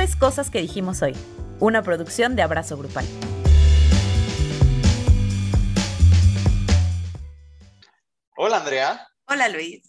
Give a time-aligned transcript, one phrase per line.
[0.00, 1.14] es Cosas que dijimos hoy,
[1.58, 3.04] una producción de Abrazo Grupal.
[8.34, 9.06] Hola Andrea.
[9.26, 9.82] Hola Luis.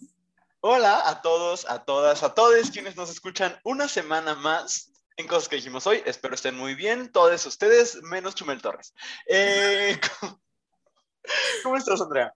[0.60, 5.48] Hola a todos, a todas, a todos quienes nos escuchan una semana más en Cosas
[5.48, 6.02] que dijimos hoy.
[6.04, 8.92] Espero estén muy bien, todos ustedes, menos Chumel Torres.
[9.26, 9.98] Eh,
[11.62, 12.34] ¿cómo, estás, Andrea?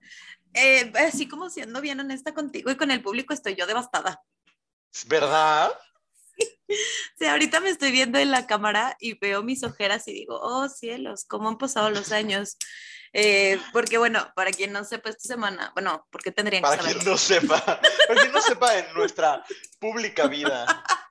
[0.55, 4.23] Eh, así como siendo bien honesta contigo y con el público, estoy yo devastada.
[5.05, 5.71] ¿Verdad?
[7.17, 10.69] Sí, ahorita me estoy viendo en la cámara y veo mis ojeras y digo, oh
[10.69, 12.57] cielos, cómo han pasado los años.
[13.13, 16.83] Eh, porque bueno, para quien no sepa esta semana, bueno, porque tendrían que saber.
[16.83, 17.61] Para quien no sepa,
[18.07, 19.43] para quien no sepa en nuestra
[19.79, 20.65] pública vida.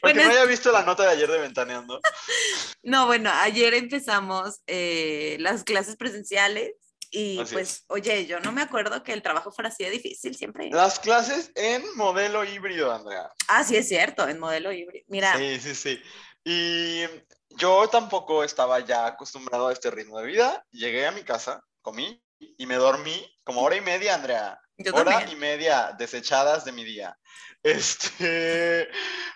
[0.00, 2.00] Porque bueno, no haya visto la nota de ayer de Ventaneando.
[2.84, 6.72] No, bueno, ayer empezamos eh, las clases presenciales
[7.14, 10.70] y pues, oye, yo no me acuerdo que el trabajo fuera así de difícil siempre.
[10.70, 13.30] Las clases en modelo híbrido, Andrea.
[13.48, 15.04] Ah, sí, es cierto, en modelo híbrido.
[15.08, 15.36] Mira.
[15.36, 16.02] Sí, sí, sí.
[16.42, 17.02] Y
[17.50, 20.64] yo tampoco estaba ya acostumbrado a este ritmo de vida.
[20.70, 24.58] Llegué a mi casa, comí y me dormí como hora y media, Andrea.
[24.78, 27.16] Yo hora y media desechadas de mi día.
[27.64, 28.88] Este,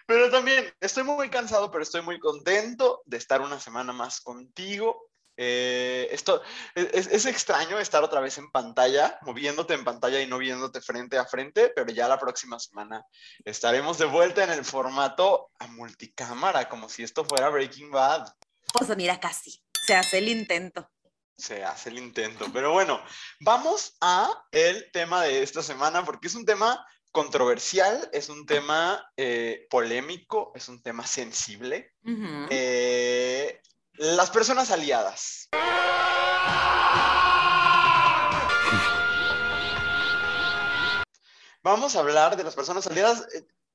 [0.04, 5.10] pero también estoy muy cansado, pero estoy muy contento de estar una semana más contigo
[5.36, 6.42] eh, esto
[6.74, 11.26] es, extraño estar otra vez en pantalla, moviéndote en pantalla y no viéndote frente a
[11.26, 13.04] frente, pero ya la próxima semana
[13.44, 18.32] estaremos de vuelta en el formato a multicámara, como si esto fuera Breaking Bad.
[18.72, 20.90] Pues mira, casi, se hace el intento.
[21.36, 23.02] Se hace el intento, pero bueno,
[23.40, 29.10] vamos a el tema de esta semana porque es un tema controversial, es un tema
[29.16, 31.94] eh, polémico, es un tema sensible.
[33.98, 35.48] Las personas aliadas.
[41.62, 43.26] Vamos a hablar de las personas aliadas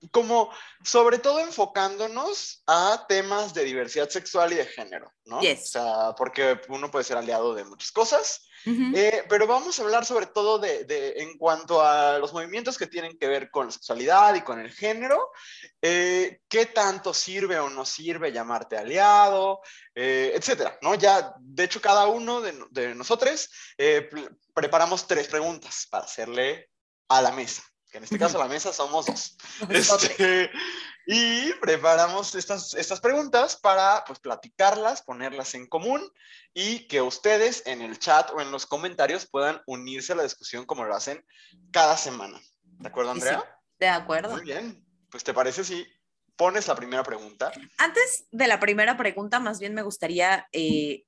[0.10, 0.50] como
[0.84, 5.38] sobre todo enfocándonos a temas de diversidad sexual y de género, ¿no?
[5.40, 10.06] O sea, porque uno puede ser aliado de muchas cosas, eh, pero vamos a hablar
[10.06, 13.72] sobre todo de, de, en cuanto a los movimientos que tienen que ver con la
[13.72, 15.32] sexualidad y con el género,
[15.82, 19.62] eh, qué tanto sirve o no sirve llamarte aliado,
[19.94, 20.96] eh, etcétera, ¿no?
[20.96, 23.50] Ya, de hecho, cada uno de, de nosotros
[24.54, 26.70] preparamos tres preguntas para hacerle
[27.08, 29.38] a la mesa que en este caso la mesa somos dos.
[29.70, 30.50] Este,
[31.06, 36.02] y preparamos estas, estas preguntas para pues, platicarlas, ponerlas en común
[36.54, 40.66] y que ustedes en el chat o en los comentarios puedan unirse a la discusión
[40.66, 41.24] como lo hacen
[41.72, 42.40] cada semana.
[42.64, 43.44] ¿De acuerdo, Andrea?
[43.80, 44.32] de acuerdo.
[44.32, 44.86] Muy bien.
[45.10, 45.86] Pues te parece si
[46.36, 47.52] pones la primera pregunta.
[47.78, 51.04] Antes de la primera pregunta, más bien me gustaría eh,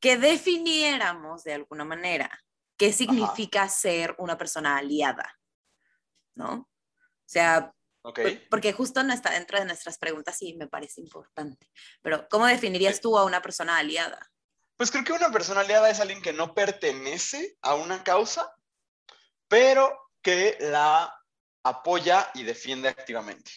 [0.00, 2.30] que definiéramos de alguna manera
[2.76, 5.39] qué significa ser una persona aliada.
[6.40, 6.52] ¿No?
[6.54, 6.68] O
[7.26, 7.72] sea,
[8.50, 11.68] porque justo no está dentro de nuestras preguntas y me parece importante.
[12.02, 14.32] Pero, ¿cómo definirías tú a una persona aliada?
[14.76, 18.50] Pues creo que una persona aliada es alguien que no pertenece a una causa,
[19.48, 21.14] pero que la
[21.62, 23.50] apoya y defiende activamente.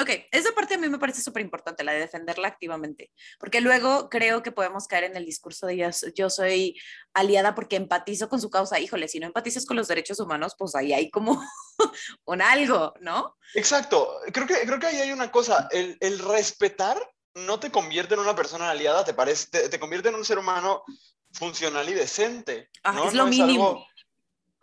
[0.00, 4.08] Ok, esa parte a mí me parece súper importante, la de defenderla activamente, porque luego
[4.08, 6.76] creo que podemos caer en el discurso de yo, soy
[7.12, 8.80] aliada porque empatizo con su causa.
[8.80, 11.42] Híjole, si no empatizas con los derechos humanos, pues ahí hay como
[12.24, 13.36] un algo, ¿no?
[13.54, 16.98] Exacto, creo que, creo que ahí hay una cosa, el, el respetar
[17.34, 20.84] no te convierte en una persona aliada, te, parece, te, convierte en un ser humano
[21.32, 22.70] funcional y decente.
[22.84, 23.84] Ah, es lo mínimo.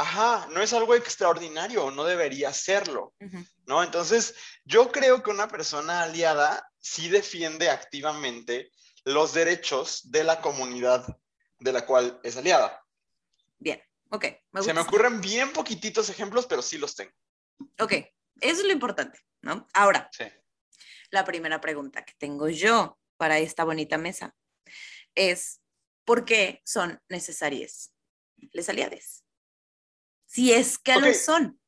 [0.01, 3.13] Ajá, no es algo extraordinario, no debería serlo,
[3.67, 3.83] ¿no?
[3.83, 4.33] Entonces,
[4.65, 8.71] yo creo que una persona aliada sí defiende activamente
[9.05, 11.05] los derechos de la comunidad
[11.59, 12.83] de la cual es aliada.
[13.59, 13.79] Bien,
[14.09, 14.25] ok.
[14.63, 17.13] Se me ocurren bien poquititos ejemplos, pero sí los tengo.
[17.79, 19.67] Ok, eso es lo importante, ¿no?
[19.71, 20.09] Ahora,
[21.11, 24.35] la primera pregunta que tengo yo para esta bonita mesa
[25.13, 25.61] es,
[26.05, 27.93] ¿por qué son necesarias
[28.51, 29.20] les aliades?
[30.31, 31.59] Si es que lo son.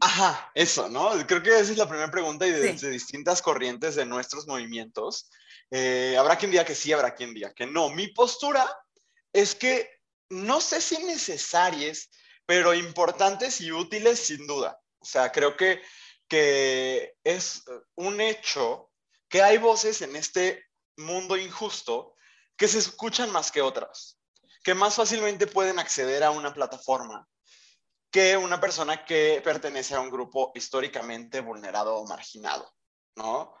[0.00, 1.10] Ajá, eso, ¿no?
[1.26, 5.28] Creo que esa es la primera pregunta y de, distintas corrientes de nuestros movimientos.
[5.70, 7.88] Eh, habrá quien diga que sí, habrá quien diga que no.
[7.90, 8.64] Mi postura
[9.32, 9.90] es que
[10.30, 12.10] no sé si necesarias,
[12.46, 14.80] pero importantes y útiles sin duda.
[14.98, 15.82] O sea, creo que,
[16.28, 17.64] que es
[17.96, 18.90] un hecho
[19.28, 20.64] que hay voces en este
[20.96, 22.14] mundo injusto
[22.56, 24.18] que se escuchan más que otras,
[24.62, 27.26] que más fácilmente pueden acceder a una plataforma
[28.12, 32.70] que una persona que pertenece a un grupo históricamente vulnerado o marginado,
[33.16, 33.56] ¿no?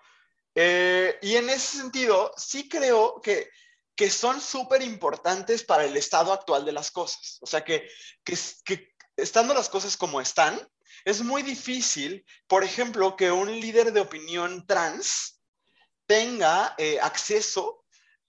[0.54, 3.48] Eh, y en ese sentido, sí creo que,
[3.96, 7.38] que son súper importantes para el estado actual de las cosas.
[7.40, 7.88] O sea, que,
[8.22, 10.60] que, estando las cosas como están,
[11.06, 15.40] es muy difícil, por ejemplo, que un líder de opinión trans
[16.06, 17.86] tenga eh, acceso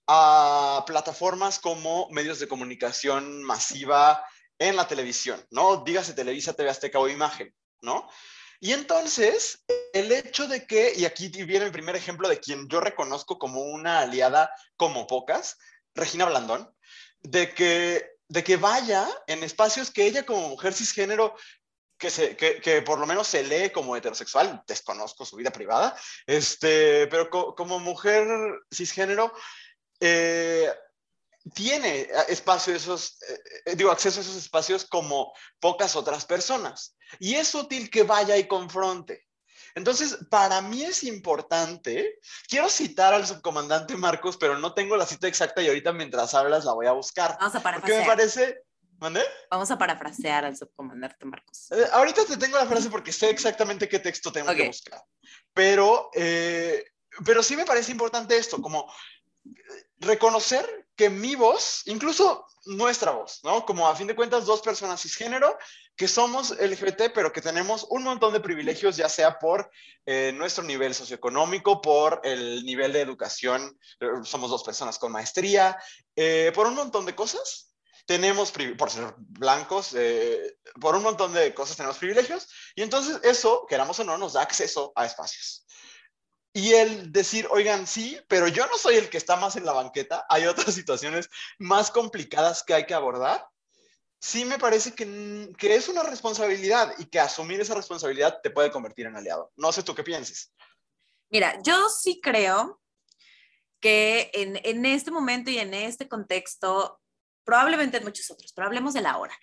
[0.07, 4.25] a plataformas como medios de comunicación masiva
[4.63, 5.83] en la televisión, ¿no?
[5.83, 8.09] Dígase Televisa, TV Azteca o Imagen, ¿no?
[8.61, 12.79] Y entonces, el hecho de que, y aquí viene el primer ejemplo de quien yo
[12.79, 15.57] reconozco como una aliada como pocas,
[15.93, 16.73] Regina Blandón,
[17.19, 21.35] de que, de que vaya en espacios que ella como mujer cisgénero
[21.97, 25.95] que, se, que, que, por lo menos se lee como heterosexual, desconozco su vida privada,
[26.25, 28.25] este, pero como mujer
[28.73, 29.33] cisgénero,
[29.99, 30.73] eh,
[31.51, 36.95] tiene espacio esos, eh, eh, digo, acceso a esos espacios como pocas otras personas.
[37.19, 39.27] Y es útil que vaya y confronte.
[39.75, 45.27] Entonces, para mí es importante, quiero citar al subcomandante Marcos, pero no tengo la cita
[45.27, 47.37] exacta y ahorita mientras hablas la voy a buscar.
[47.39, 48.05] Vamos a parafrasear.
[48.05, 48.63] Porque me parece...
[48.99, 49.23] ¿Mandé?
[49.49, 51.69] Vamos a parafrasear al subcomandante Marcos.
[51.71, 55.03] Eh, ahorita te tengo la frase porque sé exactamente qué texto tengo que buscar.
[55.53, 56.09] Pero,
[57.25, 58.89] pero sí me parece importante esto, como
[59.97, 63.65] reconocer que mi voz, incluso nuestra voz, ¿no?
[63.65, 65.57] Como a fin de cuentas dos personas cisgénero
[65.95, 69.69] que somos LGBT, pero que tenemos un montón de privilegios, ya sea por
[70.05, 75.77] eh, nuestro nivel socioeconómico, por el nivel de educación, eh, somos dos personas con maestría,
[76.15, 77.69] eh, por un montón de cosas.
[78.05, 79.95] Tenemos, por ser blancos,
[80.81, 84.41] por un montón de cosas tenemos privilegios, y entonces eso, queramos o no, nos da
[84.41, 85.65] acceso a espacios.
[86.53, 89.73] Y el decir, oigan, sí, pero yo no soy el que está más en la
[89.73, 93.45] banqueta, hay otras situaciones más complicadas que hay que abordar.
[94.21, 98.71] Sí me parece que, que es una responsabilidad y que asumir esa responsabilidad te puede
[98.71, 99.51] convertir en aliado.
[99.57, 100.53] No sé tú qué pienses.
[101.29, 102.79] Mira, yo sí creo
[103.81, 107.01] que en, en este momento y en este contexto,
[107.43, 109.37] probablemente en muchos otros, pero hablemos de la hora.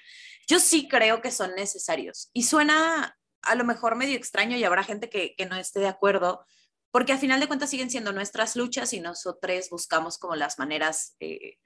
[0.47, 4.83] Yo sí creo que son necesarios y suena a lo mejor medio extraño y habrá
[4.83, 6.47] gente que, que no esté de acuerdo,
[6.91, 11.17] porque al final de cuentas siguen siendo nuestras luchas y nosotros buscamos como las maneras,
[11.21, 11.59] eh,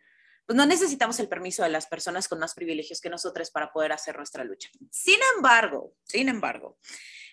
[0.46, 3.92] pues no necesitamos el permiso de las personas con más privilegios que nosotros para poder
[3.92, 4.70] hacer nuestra lucha.
[4.90, 6.78] Sin embargo, sin embargo,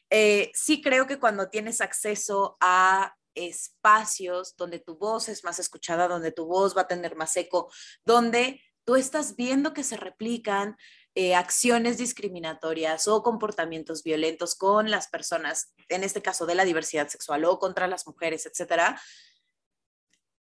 [0.10, 6.08] eh, sí creo que cuando tienes acceso a espacios donde tu voz es más escuchada,
[6.08, 7.72] donde tu voz va a tener más eco,
[8.04, 10.78] donde tú estás viendo que se replican
[11.14, 17.10] eh, acciones discriminatorias o comportamientos violentos con las personas, en este caso de la diversidad
[17.10, 19.02] sexual o contra las mujeres, etcétera,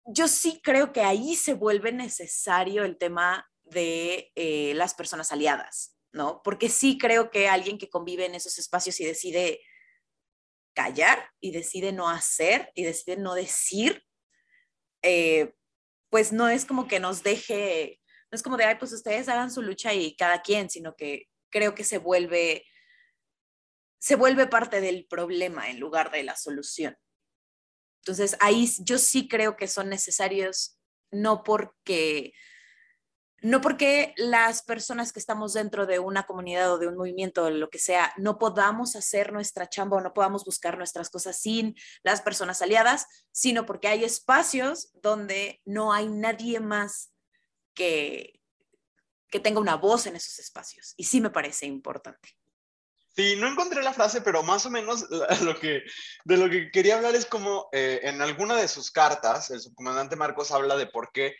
[0.05, 5.97] yo sí creo que ahí se vuelve necesario el tema de eh, las personas aliadas,
[6.12, 6.43] ¿no?
[6.43, 9.61] Porque sí creo que alguien que convive en esos espacios y decide
[10.75, 14.05] callar y decide no hacer y decide no decir,
[15.03, 15.55] eh,
[16.11, 19.50] pues no es como que nos deje no es como de, ay, pues ustedes hagan
[19.50, 22.66] su lucha y cada quien, sino que creo que se vuelve,
[23.98, 26.96] se vuelve parte del problema en lugar de la solución.
[28.02, 30.78] Entonces, ahí yo sí creo que son necesarios,
[31.10, 32.32] no porque,
[33.40, 37.50] no porque las personas que estamos dentro de una comunidad o de un movimiento o
[37.50, 41.74] lo que sea, no podamos hacer nuestra chamba o no podamos buscar nuestras cosas sin
[42.02, 47.12] las personas aliadas, sino porque hay espacios donde no hay nadie más
[47.78, 48.40] que,
[49.30, 50.94] que tenga una voz en esos espacios.
[50.96, 52.36] Y sí me parece importante.
[53.14, 55.06] Sí, no encontré la frase, pero más o menos
[55.42, 55.82] lo que,
[56.25, 60.17] de lo que quería hablar es como eh, en alguna de sus cartas, el subcomandante
[60.17, 61.36] Marcos habla de por qué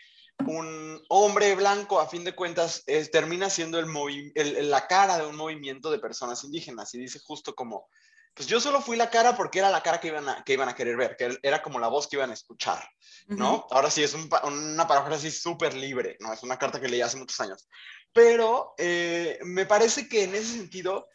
[0.47, 5.91] un hombre blanco, a fin de cuentas, termina siendo el, la cara de un movimiento
[5.91, 6.95] de personas indígenas.
[6.95, 7.89] Y dice justo como,
[8.35, 10.69] pues yo solo fui la cara porque era la cara que iban a, que iban
[10.69, 12.89] a querer ver, que era como la voz que iban a escuchar,
[13.27, 13.67] ¿no?
[13.71, 16.33] Ahora sí, es un, una paráfrasis súper libre, ¿no?
[16.33, 17.69] Es una carta que leí hace muchos años.
[18.13, 21.09] Pero eh, me parece que en ese sentido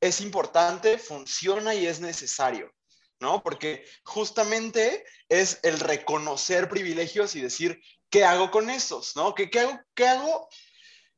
[0.00, 2.72] es importante, funciona y es necesario,
[3.20, 3.42] ¿no?
[3.42, 7.80] Porque justamente es el reconocer privilegios y decir,
[8.10, 9.34] ¿qué hago con esos, ¿no?
[9.34, 10.48] ¿Qué, qué hago, qué hago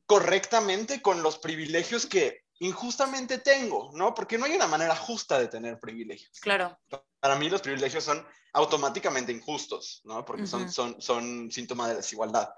[0.05, 4.13] correctamente con los privilegios que injustamente tengo, ¿no?
[4.13, 6.39] Porque no hay una manera justa de tener privilegios.
[6.39, 6.77] Claro.
[7.19, 10.25] Para mí los privilegios son automáticamente injustos, ¿no?
[10.25, 12.49] Porque son, son, son síntoma de desigualdad,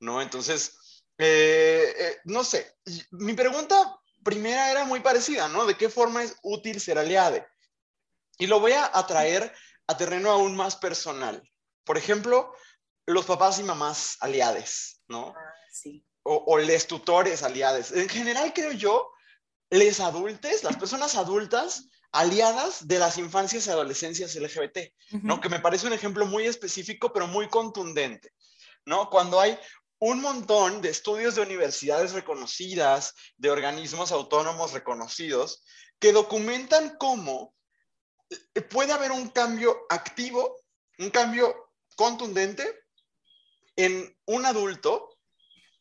[0.00, 0.20] ¿no?
[0.20, 2.76] Entonces, eh, eh, no sé,
[3.12, 5.64] mi pregunta primera era muy parecida, ¿no?
[5.64, 7.46] ¿De qué forma es útil ser aliade?
[8.38, 9.54] Y lo voy a atraer
[9.86, 11.42] a terreno aún más personal.
[11.84, 12.54] Por ejemplo,
[13.06, 15.28] los papás y mamás aliades, ¿no?
[15.28, 16.04] Ah, sí.
[16.24, 17.92] O, o les tutores aliades.
[17.92, 19.12] En general, creo yo
[19.70, 24.78] les adultes, las personas adultas aliadas de las infancias y adolescencias LGBT,
[25.22, 25.40] ¿no?
[25.40, 28.32] Que me parece un ejemplo muy específico, pero muy contundente,
[28.84, 29.10] ¿no?
[29.10, 29.58] Cuando hay
[29.98, 35.64] un montón de estudios de universidades reconocidas, de organismos autónomos reconocidos,
[35.98, 37.54] que documentan cómo
[38.70, 40.56] puede haber un cambio activo,
[40.98, 42.66] un cambio contundente
[43.76, 45.18] en un adulto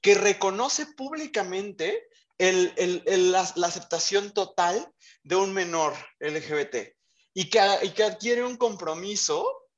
[0.01, 4.91] que reconoce públicamente la, aceptación total
[5.23, 6.95] de un menor LGBT
[7.33, 9.69] y que, adquiere un compromiso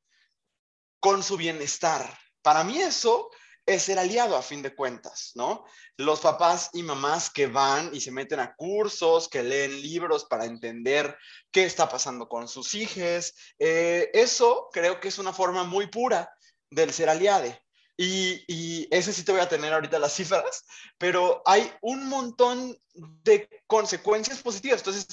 [1.00, 2.18] con su bienestar.
[2.42, 3.30] Para mí eso
[3.66, 5.66] es ser aliado a fin de cuentas, ¿no?
[5.98, 10.46] Los papás y mamás que van y se meten a cursos, que leen libros para
[10.46, 11.18] entender
[11.52, 16.32] qué está pasando con sus hijos, eh, eso creo que es una forma muy pura
[16.70, 17.62] del ser aliade.
[17.98, 20.64] Y, y, ese sí te voy a tener ahorita las cifras,
[21.00, 24.82] pero hay un montón de consecuencias positivas.
[24.82, 25.08] Entonces,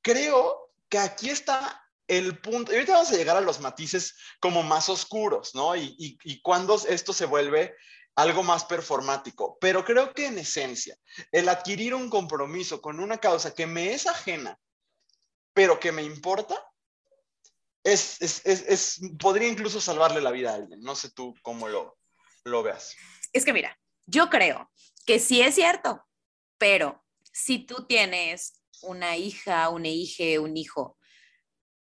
[0.00, 4.62] creo que aquí está el punto, y ahorita vamos a llegar a los matices como
[4.62, 5.76] más oscuros, ¿no?
[5.76, 7.76] Y, y, y cuando esto se vuelve
[8.16, 10.96] algo más performático, pero creo que en esencia,
[11.30, 14.58] el adquirir un compromiso con una causa que me es ajena,
[15.52, 16.56] pero que me importa,
[17.84, 20.80] es, es, es, podría incluso salvarle la vida a alguien.
[20.80, 21.96] No sé tú cómo lo,
[22.44, 22.96] lo veas.
[23.32, 24.70] Es que mira, yo creo
[25.06, 26.04] que sí es cierto,
[26.58, 30.98] pero si tú tienes una hija, una hija, un hijo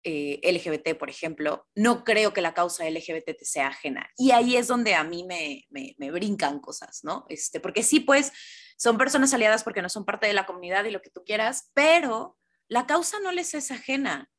[0.06, 4.10] eh, LGBT, por ejemplo, no creo que la causa LGBT te sea ajena.
[4.18, 7.24] Y ahí es donde a mí me, me, me, brincan cosas, ¿no?
[7.30, 8.30] Este, porque sí, pues,
[8.76, 11.70] son personas aliadas porque no son parte de la comunidad y lo que tú quieras,
[11.72, 12.36] pero
[12.68, 14.30] la causa no les es ajena.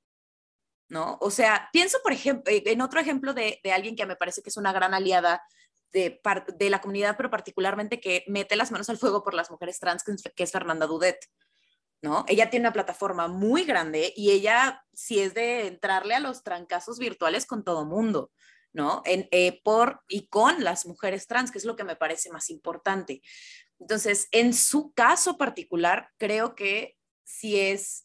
[0.87, 1.17] ¿No?
[1.19, 4.49] O sea, pienso, por ejemplo, en otro ejemplo de, de alguien que me parece que
[4.49, 5.41] es una gran aliada
[5.95, 6.19] de,
[6.57, 10.03] de, la comunidad, pero particularmente que mete las manos al fuego por las mujeres trans,
[10.03, 11.17] que es Fernanda Dudet.
[12.01, 12.25] ¿no?
[12.27, 16.99] Ella tiene una plataforma muy grande y ella sí es de entrarle a los trancazos
[16.99, 18.31] virtuales con todo mundo,
[18.73, 19.01] ¿no?
[19.05, 22.49] En, eh, por y con las mujeres trans, que es lo que me parece más
[22.49, 23.21] importante.
[23.79, 28.03] Entonces, en su caso particular, creo que sí es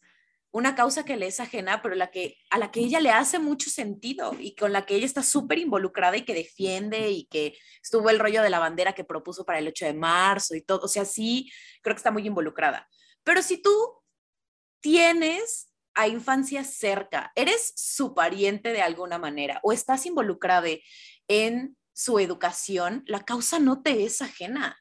[0.51, 3.39] una causa que le es ajena, pero la que, a la que ella le hace
[3.39, 7.57] mucho sentido y con la que ella está súper involucrada y que defiende y que
[7.81, 10.81] estuvo el rollo de la bandera que propuso para el 8 de marzo y todo.
[10.83, 11.49] O sea, sí,
[11.81, 12.87] creo que está muy involucrada.
[13.23, 13.71] Pero si tú
[14.81, 20.67] tienes a infancia cerca, eres su pariente de alguna manera o estás involucrada
[21.27, 24.77] en su educación, la causa no te es ajena.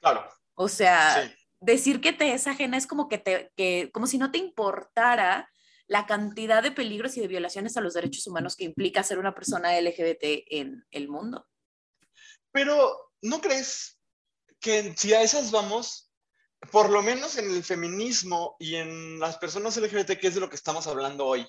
[0.00, 0.28] Claro.
[0.54, 1.32] O sea,
[1.64, 5.50] decir que te es ajena es como que te, que, como si no te importara
[5.86, 9.34] la cantidad de peligros y de violaciones a los derechos humanos que implica ser una
[9.34, 11.46] persona LGBT en el mundo.
[12.52, 13.98] Pero, ¿no crees
[14.60, 16.10] que si a esas vamos,
[16.70, 20.48] por lo menos en el feminismo y en las personas LGBT, que es de lo
[20.48, 21.46] que estamos hablando hoy,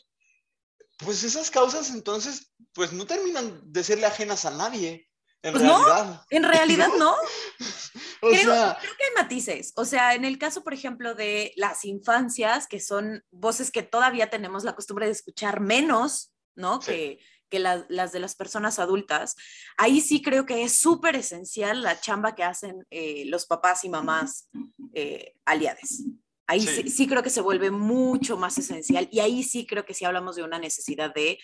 [0.98, 5.10] pues esas causas entonces, pues no terminan de serle ajenas a nadie.
[5.46, 6.06] En pues realidad.
[6.06, 7.16] no, en realidad no.
[8.20, 9.74] creo, que hay matices.
[9.76, 14.32] O sea, en el caso, por ejemplo, de las infancias, que son voces que todavía
[14.32, 16.80] tenemos la costumbre de escuchar menos, ¿no?
[16.80, 19.36] Que, que las de las personas adultas.
[19.78, 23.90] Ahí sí creo que es súper esencial la chamba que hacen eh, los papás y
[23.90, 24.50] mamás
[24.96, 26.06] eh, aliados.
[26.48, 27.08] Ahí sí.
[27.08, 30.44] creo que se vuelve mucho más esencial y ahí sí creo que sí hablamos de
[30.44, 31.40] una necesidad de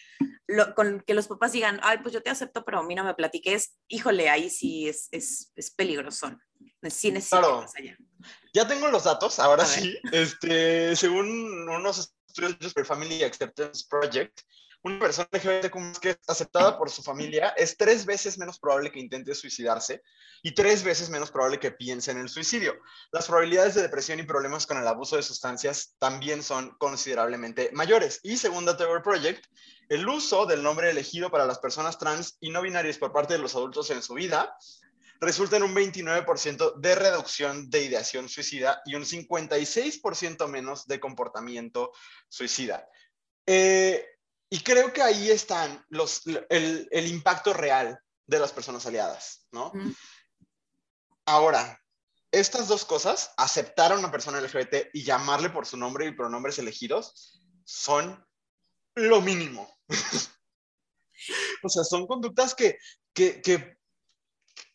[0.76, 3.16] con que los papás digan, ay, pues yo te acepto, pero a mí no me
[3.16, 6.38] platiques, híjole, ahí sí es, es, es peligroso.
[6.90, 7.98] Sí necesito allá.
[8.54, 9.98] Ya tengo los datos, ahora sí.
[10.12, 14.42] Este, según unos estudios de Family Acceptance Project,
[14.84, 15.72] una persona LGBT
[16.02, 20.02] que es aceptada por su familia es tres veces menos probable que intente suicidarse
[20.42, 22.76] y tres veces menos probable que piense en el suicidio.
[23.12, 28.20] Las probabilidades de depresión y problemas con el abuso de sustancias también son considerablemente mayores.
[28.24, 29.46] Y según The Tower Project,
[29.90, 33.40] el uso del nombre elegido para las personas trans y no binarias por parte de
[33.40, 34.56] los adultos en su vida
[35.20, 41.92] resulta en un 29% de reducción de ideación suicida y un 56% menos de comportamiento
[42.28, 42.88] suicida.
[43.46, 44.04] Eh,
[44.54, 49.72] y creo que ahí están los, el, el impacto real de las personas aliadas, ¿no?
[51.26, 51.82] Ahora,
[52.32, 56.60] estas dos cosas, aceptar a una persona LGBT y llamarle por su nombre y pronombres
[56.60, 58.26] elegidos, son
[58.96, 59.74] lo mínimo.
[61.64, 62.78] o sea, son conductas que,
[63.14, 63.78] que, que,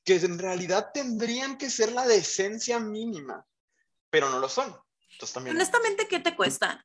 [0.04, 3.46] que, en realidad tendrían que ser la decencia mínima,
[4.08, 4.74] pero no lo son.
[5.12, 5.54] Entonces, también...
[5.54, 6.82] Honestamente, ¿qué te cuesta?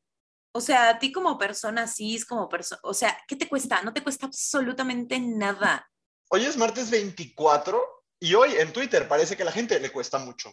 [0.54, 3.82] O sea, a ti como persona, cis, como persona, o sea, ¿qué te cuesta?
[3.82, 5.90] No te cuesta absolutamente nada.
[6.30, 7.82] Hoy es martes 24
[8.20, 10.52] y hoy en Twitter parece que a la gente le cuesta mucho.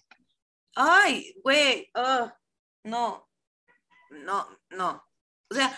[0.75, 1.91] Ay, güey,
[2.85, 3.29] no,
[4.11, 5.05] no, no.
[5.51, 5.77] O sea,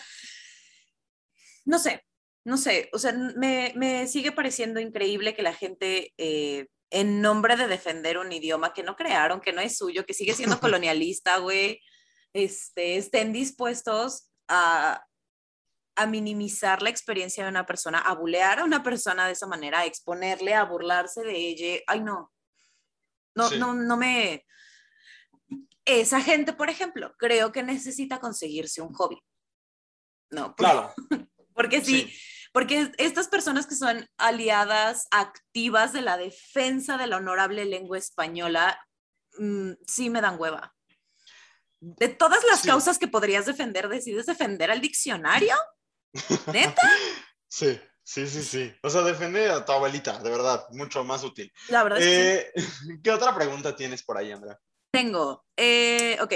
[1.65, 2.05] no sé,
[2.45, 7.57] no sé, o sea, me, me sigue pareciendo increíble que la gente, eh, en nombre
[7.57, 11.39] de defender un idioma que no crearon, que no es suyo, que sigue siendo colonialista,
[11.39, 11.81] güey,
[12.33, 15.05] este, estén dispuestos a
[16.01, 19.81] a minimizar la experiencia de una persona, a bulear a una persona de esa manera,
[19.81, 21.83] a exponerle, a burlarse de ella.
[21.87, 22.33] Ay, no.
[23.35, 24.47] No, no, no me.
[25.85, 29.19] Esa gente, por ejemplo, creo que necesita conseguirse un hobby.
[30.31, 30.95] No, claro.
[31.55, 32.11] Porque sí,
[32.53, 38.81] porque estas personas que son aliadas activas de la defensa de la honorable lengua española,
[39.39, 40.75] mm, sí me dan hueva.
[41.81, 45.57] De todas las causas que podrías defender, ¿decides defender al diccionario?
[46.53, 46.83] ¿Neta?
[47.49, 48.75] Sí, sí, sí, sí.
[48.83, 51.51] O sea, defender a tu abuelita, de verdad, mucho más útil.
[51.69, 52.53] La verdad eh,
[53.03, 54.59] ¿Qué otra pregunta tienes por ahí, Andrea?
[54.93, 56.35] Tengo, eh, ok.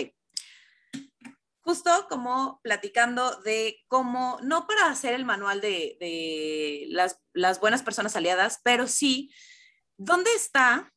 [1.60, 7.82] Justo como platicando de cómo, no para hacer el manual de, de las, las buenas
[7.82, 9.30] personas aliadas, pero sí,
[9.96, 10.92] ¿dónde está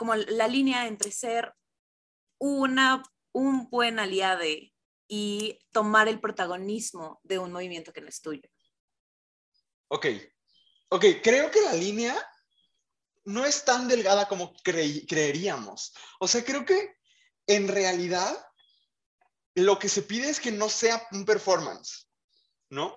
[0.00, 1.54] como la línea entre ser
[2.38, 4.42] una, un buen aliado
[5.08, 8.48] y tomar el protagonismo de un movimiento que no es tuyo.
[9.88, 10.06] Ok,
[10.88, 12.16] ok, creo que la línea
[13.24, 15.92] no es tan delgada como creeríamos.
[16.20, 16.94] O sea, creo que
[17.46, 18.36] en realidad
[19.54, 22.08] lo que se pide es que no sea un performance,
[22.68, 22.96] ¿no?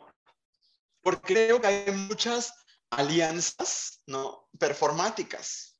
[1.01, 2.53] Porque creo que hay muchas
[2.91, 4.49] alianzas, ¿no?
[4.59, 5.77] Performáticas,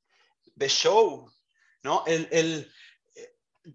[0.55, 1.31] de show,
[1.83, 2.03] ¿no?
[2.05, 2.73] El, el,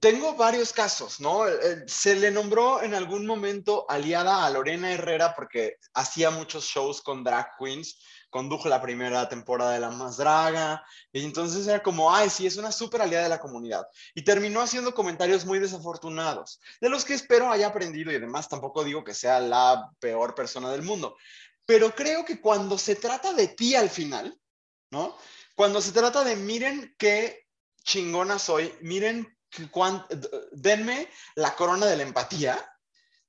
[0.00, 1.44] tengo varios casos, ¿no?
[1.86, 7.24] Se le nombró en algún momento aliada a Lorena Herrera porque hacía muchos shows con
[7.24, 12.28] drag queens, condujo la primera temporada de La Más Draga, y entonces era como, ay,
[12.28, 13.86] sí, es una súper aliada de la comunidad.
[14.14, 18.84] Y terminó haciendo comentarios muy desafortunados, de los que espero haya aprendido y además tampoco
[18.84, 21.16] digo que sea la peor persona del mundo.
[21.64, 24.38] Pero creo que cuando se trata de ti al final,
[24.90, 25.16] ¿no?
[25.54, 27.46] Cuando se trata de miren qué
[27.82, 29.37] chingona soy, miren
[30.52, 32.58] denme la corona de la empatía,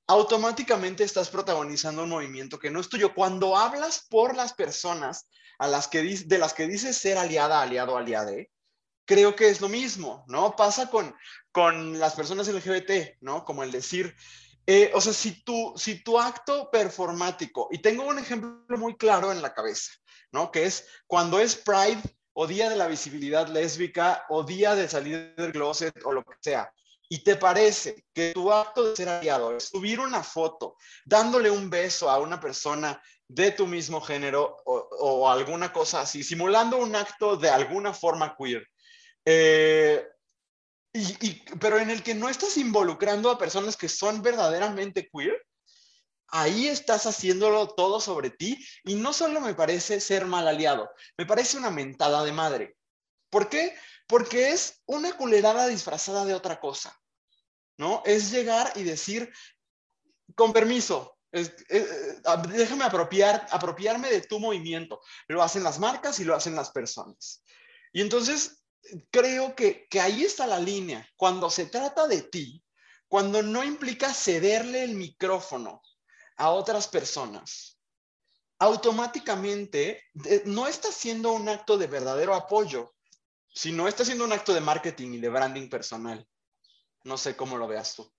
[0.07, 3.13] automáticamente estás protagonizando un movimiento que no es tuyo.
[3.13, 7.97] Cuando hablas por las personas a las que, de las que dices ser aliada, aliado,
[7.97, 8.49] aliade,
[9.05, 10.55] creo que es lo mismo, ¿no?
[10.55, 11.15] Pasa con,
[11.51, 13.43] con las personas LGBT, ¿no?
[13.43, 14.15] Como el decir,
[14.65, 19.31] eh, o sea, si tu, si tu acto performático, y tengo un ejemplo muy claro
[19.31, 19.91] en la cabeza,
[20.31, 20.51] ¿no?
[20.51, 22.01] Que es cuando es Pride
[22.33, 26.35] o día de la visibilidad lésbica, o día de salir del closet, o lo que
[26.39, 26.71] sea,
[27.09, 31.69] y te parece que tu acto de ser aliado es subir una foto dándole un
[31.69, 37.35] beso a una persona de tu mismo género o, alguna cosa así, simulando un acto
[37.35, 38.67] de alguna forma queer,
[39.25, 40.07] eh,
[40.93, 45.39] y, pero en el que no estás involucrando a personas que son verdaderamente queer,
[46.31, 51.25] ahí estás haciéndolo todo sobre ti y no solo me parece ser mal aliado, me
[51.25, 52.77] parece una mentada de madre.
[53.29, 53.75] ¿Por qué?
[54.07, 56.99] Porque es una culerada disfrazada de otra cosa,
[57.77, 58.01] ¿no?
[58.05, 59.31] Es llegar y decir,
[60.35, 65.01] con permiso, déjame apropiar, apropiarme de tu movimiento.
[65.27, 67.43] Lo hacen las marcas y lo hacen las personas.
[67.93, 68.63] Y entonces
[69.11, 71.07] creo que, que ahí está la línea.
[71.15, 72.63] Cuando se trata de ti,
[73.07, 75.81] cuando no implica cederle el micrófono
[76.39, 77.77] a otras personas,
[78.59, 80.01] automáticamente
[80.45, 82.95] no está haciendo un acto de verdadero apoyo,
[83.53, 86.25] sino está haciendo un acto de marketing y de branding personal.
[87.03, 88.09] No sé cómo lo veas tú.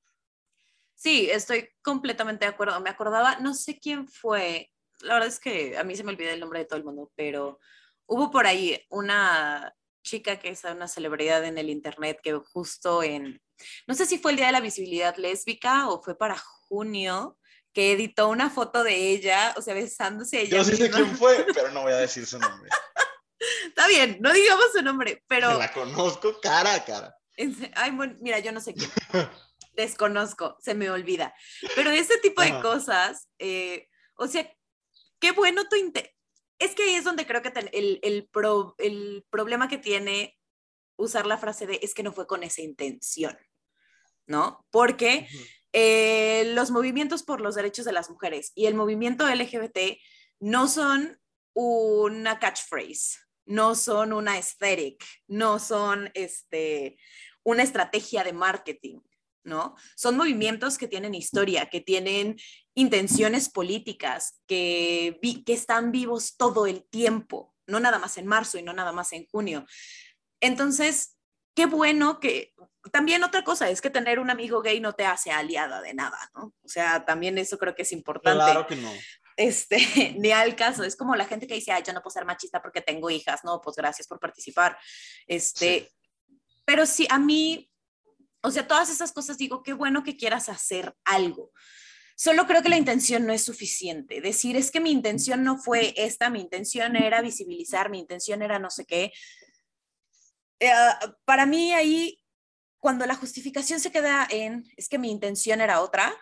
[0.95, 2.79] Sí, estoy completamente de acuerdo.
[2.81, 6.33] Me acordaba, no sé quién fue, la verdad es que a mí se me olvida
[6.33, 7.59] el nombre de todo el mundo, pero
[8.05, 13.41] hubo por ahí una chica que es una celebridad en el internet que justo en,
[13.87, 17.39] no sé si fue el Día de la Visibilidad Lésbica o fue para junio,
[17.73, 20.59] que editó una foto de ella, o sea, besándose ella.
[20.59, 22.69] Yo sí sé quién fue, pero no voy a decir su nombre.
[23.67, 25.59] Está bien, no digamos su nombre, pero...
[25.59, 27.17] la conozco cara a cara.
[27.75, 28.91] Ay, mira, yo no sé quién.
[29.73, 31.35] Desconozco, se me olvida.
[31.75, 34.53] Pero ese tipo de cosas, eh, o sea,
[35.19, 35.77] qué bueno tu...
[36.59, 38.29] Es que ahí es donde creo que el, el,
[38.79, 40.39] el problema que tiene
[40.97, 43.39] usar la frase de es que no fue con esa intención,
[44.27, 44.67] ¿no?
[44.71, 45.27] Porque...
[45.73, 49.99] Eh, los movimientos por los derechos de las mujeres y el movimiento LGBT
[50.41, 51.21] no son
[51.55, 56.99] una catchphrase, no son una aesthetic, no son este,
[57.43, 59.01] una estrategia de marketing,
[59.45, 59.77] ¿no?
[59.97, 62.37] Son movimientos que tienen historia, que tienen
[62.75, 68.63] intenciones políticas, que, que están vivos todo el tiempo, no nada más en marzo y
[68.63, 69.67] no nada más en junio.
[70.41, 71.17] Entonces,
[71.61, 72.55] qué bueno que
[72.91, 76.19] también otra cosa es que tener un amigo gay no te hace aliada de nada,
[76.35, 76.55] ¿no?
[76.63, 78.43] O sea, también eso creo que es importante.
[78.43, 78.91] Claro que no.
[79.37, 79.77] Este,
[80.19, 82.63] ni al caso, es como la gente que dice, ay, yo no puedo ser machista
[82.63, 84.79] porque tengo hijas, no, pues gracias por participar.
[85.27, 85.91] Este,
[86.65, 87.71] pero sí, a mí,
[88.41, 91.53] o sea, todas esas cosas digo, qué bueno que quieras hacer algo.
[92.17, 94.23] Solo creo que la intención no es suficiente.
[94.23, 98.59] Decir es que mi intención no fue esta, mi intención era visibilizar, mi intención era
[98.59, 99.13] no sé qué.
[100.61, 100.71] Eh,
[101.25, 102.23] para mí ahí,
[102.79, 106.15] cuando la justificación se queda en es que mi intención era otra,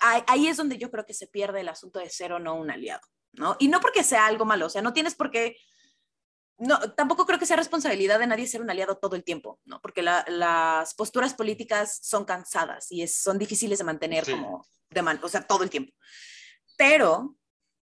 [0.00, 2.70] ahí es donde yo creo que se pierde el asunto de ser o no un
[2.70, 3.56] aliado, ¿no?
[3.58, 5.56] Y no porque sea algo malo, o sea, no tienes por qué
[6.58, 9.80] no, tampoco creo que sea responsabilidad de nadie ser un aliado todo el tiempo, ¿no?
[9.80, 15.46] Porque las posturas políticas son cansadas y son difíciles de mantener como, de o sea,
[15.46, 15.92] todo el tiempo.
[16.76, 17.36] Pero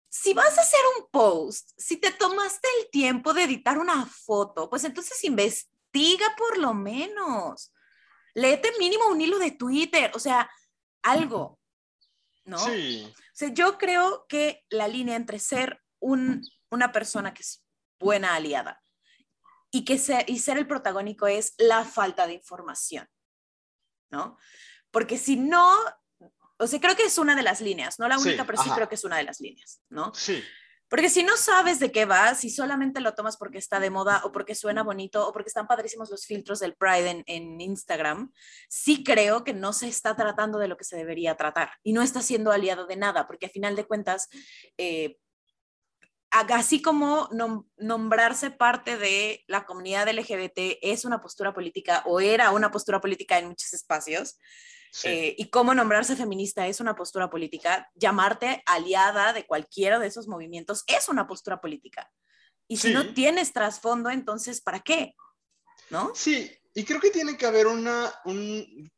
[0.09, 4.69] si vas a hacer un post, si te tomaste el tiempo de editar una foto,
[4.69, 7.73] pues entonces investiga por lo menos.
[8.33, 10.49] Léete mínimo un hilo de Twitter, o sea,
[11.03, 11.59] algo,
[12.45, 12.59] ¿no?
[12.59, 13.11] Sí.
[13.13, 17.65] O sea, yo creo que la línea entre ser un, una persona que es
[17.99, 18.81] buena aliada.
[19.71, 23.09] Y, que ser, y ser el protagónico es la falta de información,
[24.09, 24.37] ¿no?
[24.89, 25.77] Porque si no,
[26.57, 28.87] o sea, creo que es una de las líneas, no la única, pero sí creo
[28.89, 30.13] que es una de las líneas, ¿no?
[30.13, 30.43] Sí.
[30.87, 34.21] Porque si no sabes de qué va, si solamente lo tomas porque está de moda
[34.23, 38.31] o porque suena bonito o porque están padrísimos los filtros del Pride en, en, Instagram,
[38.69, 42.03] sí creo que no se está tratando de lo que se debería tratar y no
[42.03, 44.29] está siendo aliado de nada, porque a final de cuentas,
[44.77, 45.17] eh,
[46.39, 47.29] así como
[47.77, 53.37] nombrarse parte de la comunidad LGBT es una postura política o era una postura política
[53.37, 54.37] en muchos espacios,
[55.03, 60.27] eh, y cómo nombrarse feminista es una postura política, llamarte aliada de cualquiera de esos
[60.27, 62.09] movimientos es una postura política.
[62.67, 65.13] Y si no tienes trasfondo, entonces, ¿para qué?
[65.89, 66.11] ¿No?
[66.15, 68.13] Sí, y creo que tiene que haber una,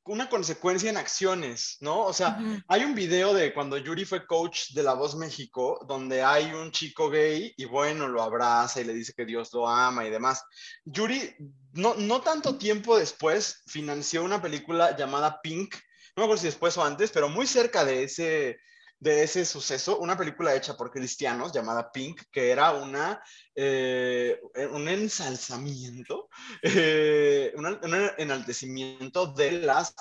[0.03, 2.05] una consecuencia en acciones, ¿no?
[2.05, 6.23] O sea, hay un video de cuando Yuri fue coach de La Voz México, donde
[6.23, 10.07] hay un chico gay y bueno, lo abraza y le dice que Dios lo ama
[10.07, 10.43] y demás.
[10.85, 11.35] Yuri,
[11.73, 15.75] no, no tanto tiempo después, financió una película llamada Pink,
[16.15, 18.59] no me acuerdo si después o antes, pero muy cerca de ese,
[18.99, 23.21] de ese suceso, una película hecha por cristianos llamada Pink, que era una,
[23.53, 24.39] eh,
[24.71, 26.29] un ensalzamiento,
[26.63, 27.79] eh, un,
[28.17, 29.93] enaltecimiento de las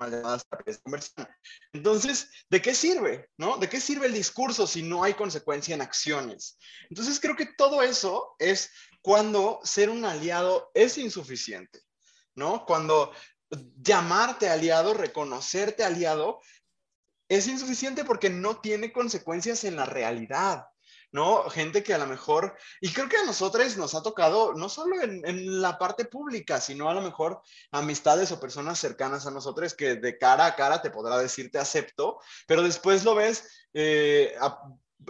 [0.00, 1.28] llamadas de conversión.
[1.72, 3.28] Entonces, ¿de qué sirve?
[3.36, 3.56] ¿no?
[3.56, 6.58] ¿De qué sirve el discurso si no hay consecuencia en acciones?
[6.90, 11.80] Entonces, creo que todo eso es cuando ser un aliado es insuficiente,
[12.34, 12.64] ¿no?
[12.66, 13.12] Cuando
[13.50, 16.40] llamarte aliado, reconocerte aliado,
[17.28, 20.66] es insuficiente porque no tiene consecuencias en la realidad,
[21.12, 21.48] ¿no?
[21.50, 25.00] Gente que a lo mejor, y creo que a nosotros nos ha tocado, no solo
[25.02, 27.40] en, la parte pública, sino a lo mejor
[27.72, 31.58] amistades o personas cercanas a nosotros que de cara a cara te podrá decir te
[31.58, 34.34] acepto, pero después lo ves eh,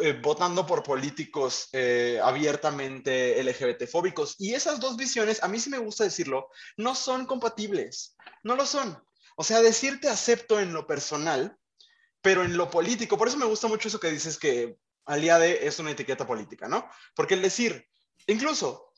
[0.00, 4.37] eh, votando por políticos eh, abiertamente LGBT-fóbicos.
[4.38, 8.66] Y esas dos visiones, a mí sí me gusta decirlo, no son compatibles, no lo
[8.66, 9.02] son.
[9.37, 11.58] O sea, decirte acepto en lo personal
[12.20, 15.78] pero en lo político, por eso me gusta mucho eso que dices que aliade es
[15.78, 16.88] una etiqueta política, ¿no?
[17.14, 17.88] Porque el decir,
[18.26, 18.92] incluso,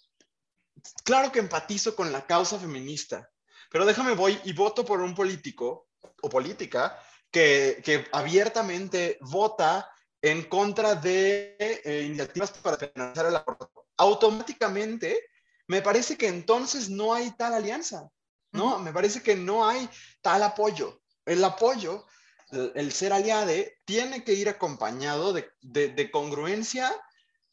[1.04, 3.30] claro que empatizo con la causa feminista,
[3.70, 5.88] pero déjame voy y voto por un político
[6.22, 6.98] o política
[7.30, 9.88] que, que abiertamente vota
[10.22, 13.86] en contra de eh, iniciativas para financiar el aborto.
[13.96, 15.28] Automáticamente,
[15.66, 18.10] me parece que entonces no hay tal alianza,
[18.52, 18.78] ¿no?
[18.78, 19.88] Me parece que no hay
[20.20, 21.02] tal apoyo.
[21.24, 22.06] El apoyo
[22.52, 26.90] el ser aliade tiene que ir acompañado de, congruencia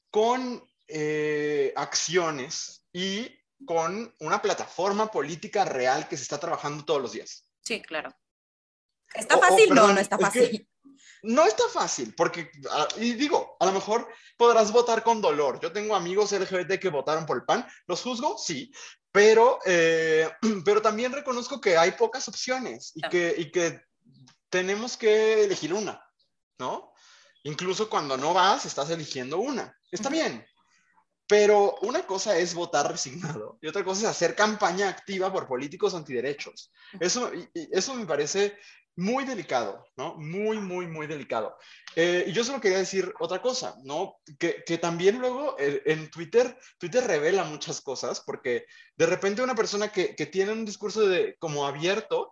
[0.10, 7.12] con eh, acciones y con una plataforma política real que se está trabajando todos los
[7.12, 7.50] días.
[7.64, 8.16] Sí, claro.
[9.14, 9.74] ¿Está fácil?
[9.74, 10.68] no, no está fácil.
[11.24, 14.08] no está fácil, porque, ah, y digo, a lo mejor
[14.38, 15.60] podrás votar con dolor.
[15.60, 18.38] Yo tengo amigos LGBT que votaron por el PAN, ¿los juzgo?
[18.38, 18.72] Sí,
[19.12, 20.30] pero, eh,
[20.66, 23.82] pero también reconozco que hay pocas opciones y, que, y que
[24.50, 26.04] tenemos que elegir una,
[26.60, 26.94] ¿no?
[27.44, 29.78] Incluso cuando no vas, estás eligiendo una.
[29.92, 30.46] Está bien.
[31.28, 35.94] Pero una cosa es votar resignado y otra cosa es hacer campaña activa por políticos
[35.94, 36.72] antiderechos.
[37.00, 38.58] Eso, eso me parece
[38.98, 40.16] muy delicado, ¿no?
[40.16, 41.56] Muy, muy, muy delicado.
[41.96, 44.18] Eh, y yo solo quería decir otra cosa, ¿no?
[44.40, 49.56] Que, que también luego eh, en Twitter, Twitter revela muchas cosas porque de repente una
[49.56, 52.32] persona que, que tiene un discurso de, como abierto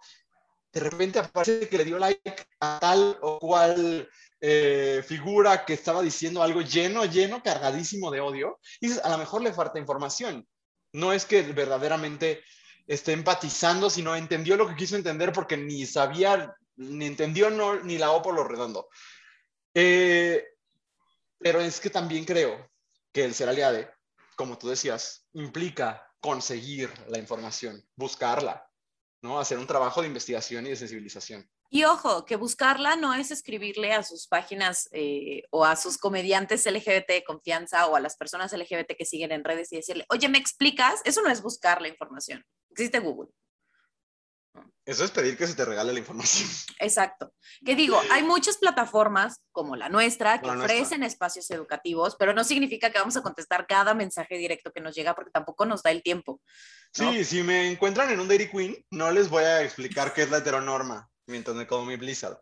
[0.76, 4.10] de repente aparece que le dio like a tal o cual
[4.42, 9.42] eh, figura que estaba diciendo algo lleno, lleno, cargadísimo de odio, y a lo mejor
[9.42, 10.46] le falta información.
[10.92, 12.44] No es que verdaderamente
[12.86, 17.50] esté empatizando, sino entendió lo que quiso entender porque ni sabía, ni entendió
[17.84, 18.90] ni la O por lo redondo.
[19.74, 20.44] Eh,
[21.40, 22.70] pero es que también creo
[23.14, 23.90] que el ser aliade,
[24.36, 28.70] como tú decías, implica conseguir la información, buscarla,
[29.40, 31.50] Hacer un trabajo de investigación y de sensibilización.
[31.70, 36.66] Y ojo, que buscarla no es escribirle a sus páginas eh, o a sus comediantes
[36.66, 40.30] LGBT de confianza o a las personas LGBT que siguen en redes y decirle, oye,
[40.30, 41.02] ¿me explicas?
[41.04, 42.46] Eso no es buscar la información.
[42.70, 43.32] Existe Google.
[44.86, 46.48] Eso es pedir que se te regale la información.
[46.80, 47.34] Exacto.
[47.66, 52.92] Que digo, hay muchas plataformas como la nuestra que ofrecen espacios educativos, pero no significa
[52.92, 56.04] que vamos a contestar cada mensaje directo que nos llega porque tampoco nos da el
[56.04, 56.40] tiempo.
[56.94, 60.30] Sí, si me encuentran en un Dairy Queen, no les voy a explicar qué es
[60.30, 62.40] la heteronorma mientras me como mi Blizzard.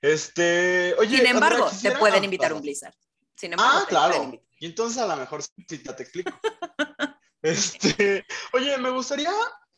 [0.00, 2.94] Este, oye, Sin embargo, te pueden invitar un Blizzard.
[3.36, 4.32] Sin embargo, ah, claro.
[4.58, 6.32] Y entonces a lo mejor sí te explico.
[7.42, 9.30] este, oye, me gustaría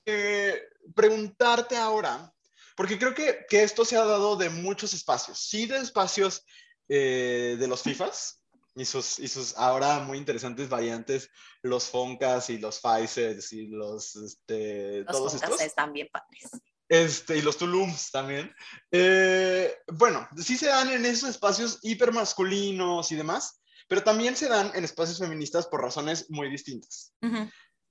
[0.07, 0.62] eh,
[0.95, 2.33] preguntarte ahora,
[2.77, 6.45] porque creo que, que, esto se ha dado de muchos espacios, sí de espacios
[6.88, 8.43] eh, de los FIFAs
[8.75, 11.31] y sus, y sus ahora muy interesantes variantes,
[11.62, 15.61] los Foncas y los Pfizer y los, este, los todos estos.
[15.61, 16.51] están bien padres.
[16.88, 18.55] Este, y los Tulums también.
[18.90, 24.71] Eh, bueno, sí se dan en esos espacios hipermasculinos y demás, pero también se dan
[24.75, 27.14] en espacios feministas por razones muy distintas.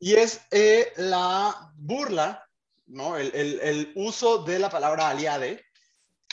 [0.03, 2.45] Y es eh, la burla
[2.87, 3.15] ¿no?
[3.15, 5.65] El, uso de la palabra aliade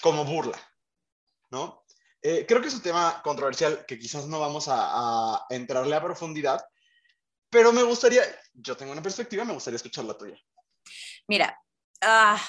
[0.03, 0.59] como burla,
[1.53, 1.85] ¿no?
[2.21, 6.61] Eh, creo que es un tema controversial que quizás no vamos a, entrarle a profundidad,
[7.49, 8.23] pero me gustaría,
[8.55, 10.37] yo tengo una perspectiva, me gustaría escuchar la tuya.
[11.29, 11.57] Mira,
[12.01, 12.43] ah,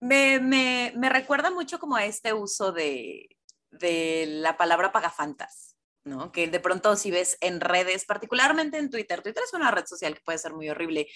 [0.00, 3.26] me, recuerda mucho como a este uso de
[3.70, 5.71] la palabra pagafantas.
[6.04, 6.32] ¿No?
[6.32, 10.14] Que de pronto si ves en redes, particularmente en Twitter, Twitter es una red social
[10.14, 11.08] que puede ser muy horrible,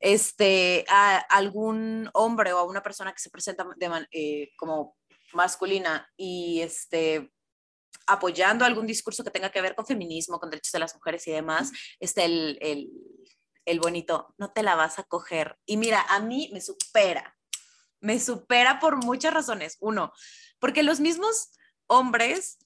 [0.00, 3.66] este, a algún hombre o a una persona que se presenta
[4.12, 4.96] eh, como
[5.32, 7.32] masculina y este,
[8.06, 11.32] apoyando algún discurso que tenga que ver con feminismo, con derechos de las mujeres y
[11.32, 12.90] demás, este, el, el,
[13.64, 15.58] el bonito, no te la vas a coger.
[15.66, 17.36] Y mira, a mí me supera,
[18.00, 19.76] me supera por muchas razones.
[19.80, 20.12] Uno,
[20.58, 21.50] porque los mismos
[21.86, 22.58] hombres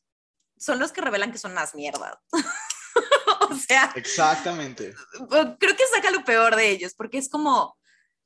[0.63, 2.17] son los que revelan que son más mierdas.
[3.51, 3.93] o sea.
[3.97, 4.95] Exactamente.
[5.29, 7.77] Creo que saca lo peor de ellos, porque es como,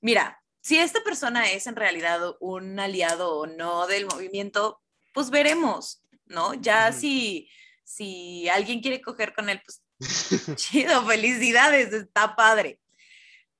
[0.01, 4.83] mira, si esta persona es en realidad un aliado o no del movimiento,
[5.14, 6.55] pues veremos, ¿no?
[6.55, 7.49] Ya si,
[7.85, 9.83] si alguien quiere coger con él, pues
[10.57, 12.81] chido, felicidades, está padre.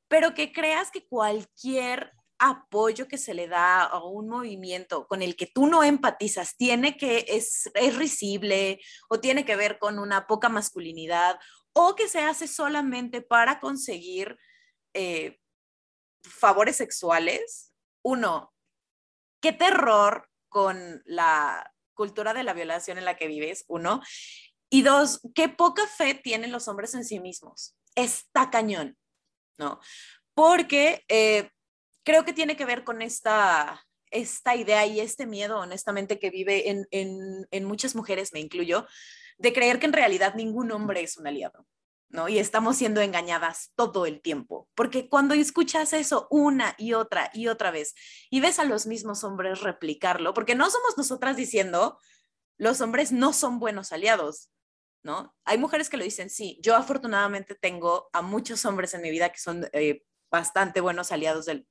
[0.09, 5.37] Pero que creas que cualquier apoyo que se le da a un movimiento con el
[5.37, 10.27] que tú no empatizas tiene que es, es risible o tiene que ver con una
[10.27, 11.39] poca masculinidad
[11.73, 14.39] o que se hace solamente para conseguir
[14.95, 15.39] eh,
[16.23, 17.73] favores sexuales.
[18.03, 18.55] Uno,
[19.41, 24.01] qué terror con la cultura de la violación en la que vives, uno.
[24.71, 27.77] Y dos, qué poca fe tienen los hombres en sí mismos.
[27.95, 28.97] Está cañón,
[29.59, 29.81] ¿no?
[30.35, 31.51] Porque eh,
[32.07, 36.71] creo que tiene que ver con esta, esta idea y este miedo, honestamente, que vive
[36.71, 36.87] en,
[37.51, 38.87] en, muchas mujeres, me incluyo,
[39.39, 41.67] de creer que en realidad ningún hombre es un aliado.
[42.09, 42.29] ¿no?
[42.29, 47.49] Y estamos siendo engañadas todo el tiempo, porque cuando escuchas eso una y otra y
[47.49, 47.97] otra vez
[48.31, 51.99] y ves a los mismos hombres replicarlo, porque no somos nosotras diciendo,
[52.57, 54.51] los hombres no son buenos aliados,
[55.03, 55.35] ¿no?
[55.45, 59.31] Hay mujeres que lo dicen, sí, yo afortunadamente tengo a muchos hombres en mi vida
[59.31, 61.67] que son eh, bastante buenos aliados del,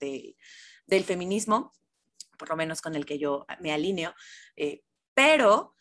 [0.86, 1.74] del feminismo,
[2.38, 4.14] por lo menos con el que yo me alineo,
[4.56, 5.76] eh, pero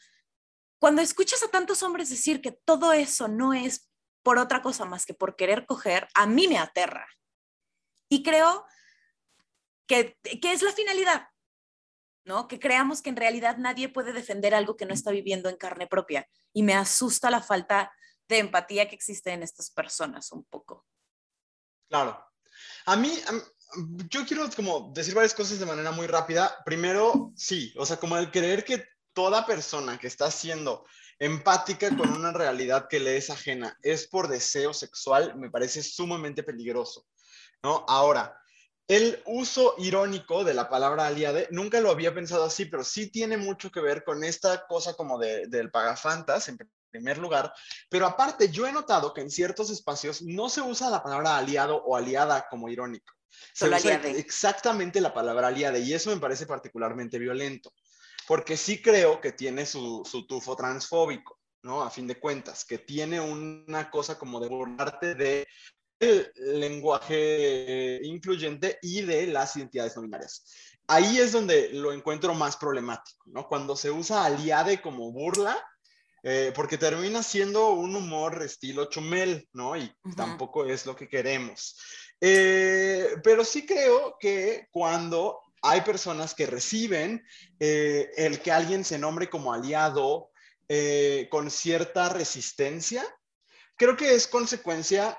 [0.78, 3.90] cuando escuchas a tantos hombres decir que todo eso no es
[4.22, 7.06] por otra cosa más que por querer coger, a mí me aterra.
[8.08, 8.64] Y creo
[9.86, 11.28] que, que es la finalidad,
[12.24, 12.48] ¿no?
[12.48, 15.86] Que creamos que en realidad nadie puede defender algo que no está viviendo en carne
[15.86, 16.28] propia.
[16.52, 17.92] Y me asusta la falta
[18.28, 20.86] de empatía que existe en estas personas un poco.
[21.88, 22.24] Claro,
[22.86, 23.12] a mí,
[24.08, 26.56] yo quiero como decir varias cosas de manera muy rápida.
[26.64, 30.84] Primero, sí, o sea, como el creer que toda persona que está siendo
[31.18, 36.42] empática con una realidad que le es ajena es por deseo sexual, me parece sumamente
[36.42, 37.06] peligroso,
[37.62, 37.84] ¿no?
[37.88, 38.36] Ahora,
[38.88, 43.36] el uso irónico de la palabra aliade, nunca lo había pensado así, pero sí tiene
[43.36, 46.58] mucho que ver con esta cosa como de, del pagafantas, en
[46.94, 47.52] primer lugar,
[47.90, 51.76] pero aparte yo he notado que en ciertos espacios no se usa la palabra aliado
[51.76, 53.12] o aliada como irónico.
[53.52, 57.72] Se usa exactamente la palabra aliade y eso me parece particularmente violento,
[58.28, 61.82] porque sí creo que tiene su, su tufo transfóbico, ¿no?
[61.82, 65.46] A fin de cuentas, que tiene una cosa como de burlarte de
[65.98, 70.44] el lenguaje incluyente y de las identidades no binarias.
[70.86, 73.48] Ahí es donde lo encuentro más problemático, ¿no?
[73.48, 75.56] Cuando se usa aliade como burla,
[76.26, 79.76] eh, porque termina siendo un humor estilo chumel, ¿no?
[79.76, 81.78] Y tampoco es lo que queremos.
[82.18, 87.22] Eh, pero sí creo que cuando hay personas que reciben
[87.60, 90.30] eh, el que alguien se nombre como aliado
[91.30, 93.04] con cierta resistencia.
[93.76, 95.16] Creo que es consecuencia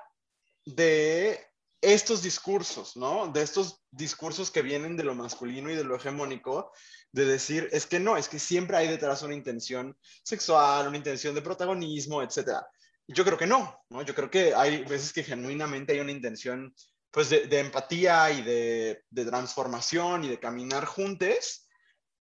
[0.66, 1.40] de
[1.82, 3.28] estos discursos, ¿no?
[3.28, 6.72] De estos discursos que vienen de lo masculino y de lo hegemónico,
[7.12, 11.36] de decir, es que no, es que siempre hay detrás una intención sexual, una intención
[11.36, 12.62] de protagonismo, etc.
[13.08, 14.02] Yo creo que no, ¿no?
[14.02, 16.74] Yo creo que hay veces que genuinamente hay una intención,
[17.12, 21.68] pues, de, empatía y de, transformación y de caminar juntos,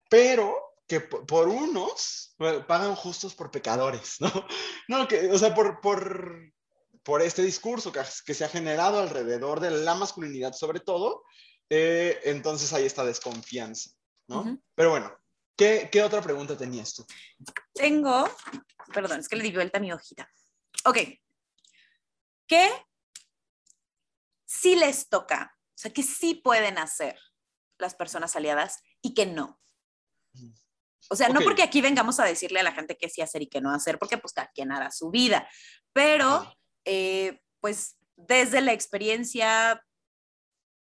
[0.10, 0.56] pero
[0.88, 2.36] que por, unos
[2.67, 4.32] pagan justos por pecadores, ¿no?
[4.88, 6.52] No, que, o sea, por, por,
[7.10, 11.24] por este discurso que, se ha generado alrededor de la masculinidad sobre todo,
[11.67, 13.89] eh, entonces hay esta desconfianza,
[14.28, 14.62] ¿no?
[14.76, 15.12] Pero bueno,
[15.58, 17.04] ¿qué, ¿qué, otra pregunta tenías tú?
[17.74, 18.30] Tengo,
[18.93, 20.30] perdón, es que le di vuelta a mi hojita.
[20.86, 21.00] Ok,
[22.45, 22.69] ¿qué
[24.45, 25.58] sí les toca?
[25.69, 27.19] O sea, ¿qué sí pueden hacer
[27.80, 29.60] las personas aliadas y que no?
[31.10, 33.48] O sea, no porque aquí vengamos a decirle a la gente qué sí hacer y
[33.48, 35.50] qué no hacer, porque pues cada quien hará su vida,
[35.91, 36.56] pero
[36.91, 39.86] eh, pues desde la experiencia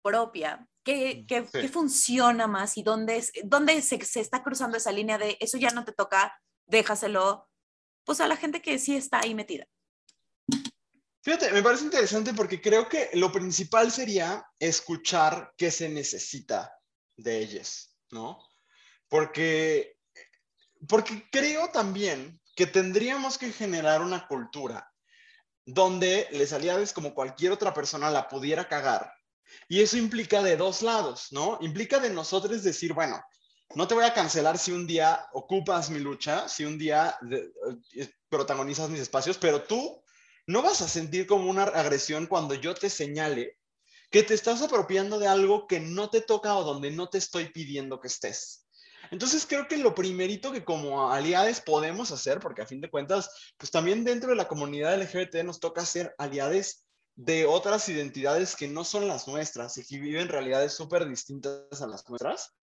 [0.01, 1.23] propia, ¿qué,
[1.71, 5.91] funciona más y dónde, dónde se, está cruzando esa línea de eso ya no te
[5.91, 7.47] toca, déjaselo,
[8.05, 9.67] pues a la gente que sí está ahí metida?
[11.21, 16.73] Fíjate, me parece interesante porque creo que lo principal sería escuchar qué se necesita
[17.17, 18.39] de ellas, ¿no?
[19.07, 19.95] Porque,
[20.87, 24.88] porque creo también que tendríamos que generar una cultura
[25.65, 29.13] donde les aliades como cualquier otra persona la pudiera cagar.
[29.67, 31.57] Y eso implica de dos lados, ¿no?
[31.61, 33.21] Implica de nosotros decir, bueno,
[33.75, 37.17] no te voy a cancelar si un día ocupas mi lucha, si un día
[37.95, 40.03] eh, protagonizas mis espacios, pero tú
[40.47, 43.59] no vas a sentir como una agresión cuando yo te señale
[44.09, 47.49] que te estás apropiando de algo que no te toca o donde no te estoy
[47.49, 48.65] pidiendo que estés.
[49.11, 53.53] Entonces creo que lo primerito que como aliados podemos hacer, porque a fin de cuentas,
[53.57, 58.67] pues también dentro de la comunidad LGBT nos toca ser aliados de otras identidades que
[58.67, 62.55] no son las nuestras y que viven realidades súper distintas a las nuestras.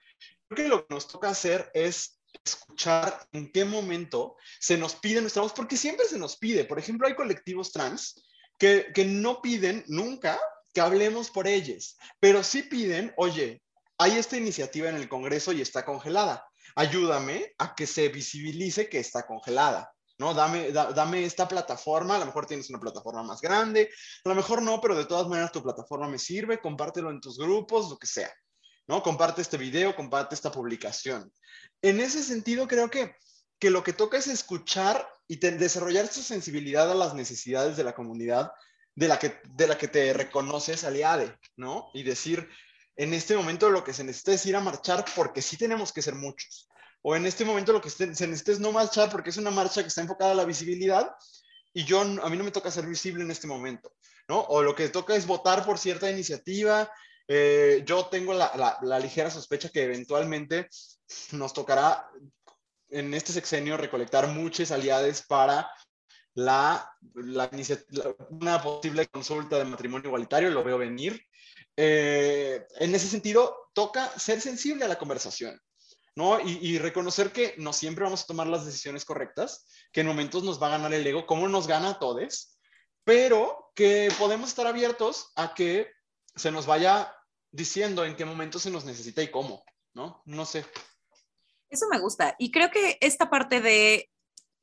[0.49, 5.21] Creo que lo que nos toca hacer es escuchar en qué momento se nos pide
[5.21, 6.65] nuestra voz, porque siempre se nos pide.
[6.65, 8.25] Por ejemplo, hay colectivos trans
[8.59, 10.39] que, que no piden nunca
[10.73, 13.63] que hablemos por ellos, pero sí piden, oye,
[13.99, 16.47] hay esta iniciativa en el Congreso y está congelada.
[16.75, 19.93] Ayúdame a que se visibilice que está congelada.
[20.19, 20.35] ¿no?
[20.35, 23.91] Dame, dame esta plataforma, a lo mejor tienes una plataforma más grande,
[24.25, 27.39] a lo mejor no, pero de todas maneras tu plataforma me sirve, compártelo en tus
[27.39, 28.33] grupos, lo que sea,
[28.87, 29.03] ¿no?
[29.03, 31.31] Comparte este video, comparte esta publicación.
[31.83, 33.15] En ese sentido, creo que,
[33.59, 37.95] que lo que toca es escuchar y desarrollar esa sensibilidad a las necesidades de la
[37.95, 38.53] comunidad
[38.95, 41.91] de la que, de la que te reconoces aliade, ¿no?
[41.93, 42.49] Y decir,
[42.97, 46.03] en este momento lo que se necesita es ir a marchar porque sí tenemos que
[46.03, 46.69] ser muchos.
[47.03, 49.83] O en este momento lo que se necesita es no marchar porque es una marcha
[49.83, 51.11] que está enfocada a la visibilidad
[51.77, 53.93] y yo, a mí no me toca ser visible en este momento,
[54.29, 54.41] ¿no?
[54.41, 56.91] O lo que toca es votar por cierta iniciativa.
[57.29, 60.71] Eh, yo tengo la, ligera sospecha que eventualmente
[61.33, 62.09] nos tocará
[62.89, 65.71] en este sexenio recolectar muchas aliadas para
[66.33, 66.91] la,
[68.31, 71.21] una posible consulta de matrimonio igualitario, lo veo venir.
[71.77, 75.61] Eh, en ese sentido, toca ser sensible a la conversación,
[76.15, 76.41] ¿no?
[76.41, 80.61] Y, reconocer que no siempre vamos a tomar las decisiones correctas, que en momentos nos
[80.61, 82.59] va a ganar el ego, como nos gana a todos,
[83.05, 85.93] pero que podemos estar abiertos a que
[86.35, 87.15] se nos vaya
[87.51, 89.63] diciendo en qué momento se nos necesita y cómo,
[89.93, 90.23] ¿no?
[90.25, 90.65] No sé.
[91.69, 92.35] Eso me gusta.
[92.39, 94.11] Y creo que esta parte de,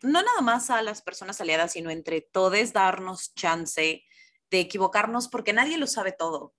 [0.01, 4.03] no nada más a las personas aliadas, sino entre todos darnos chance
[4.49, 6.53] de equivocarnos porque nadie lo sabe todo.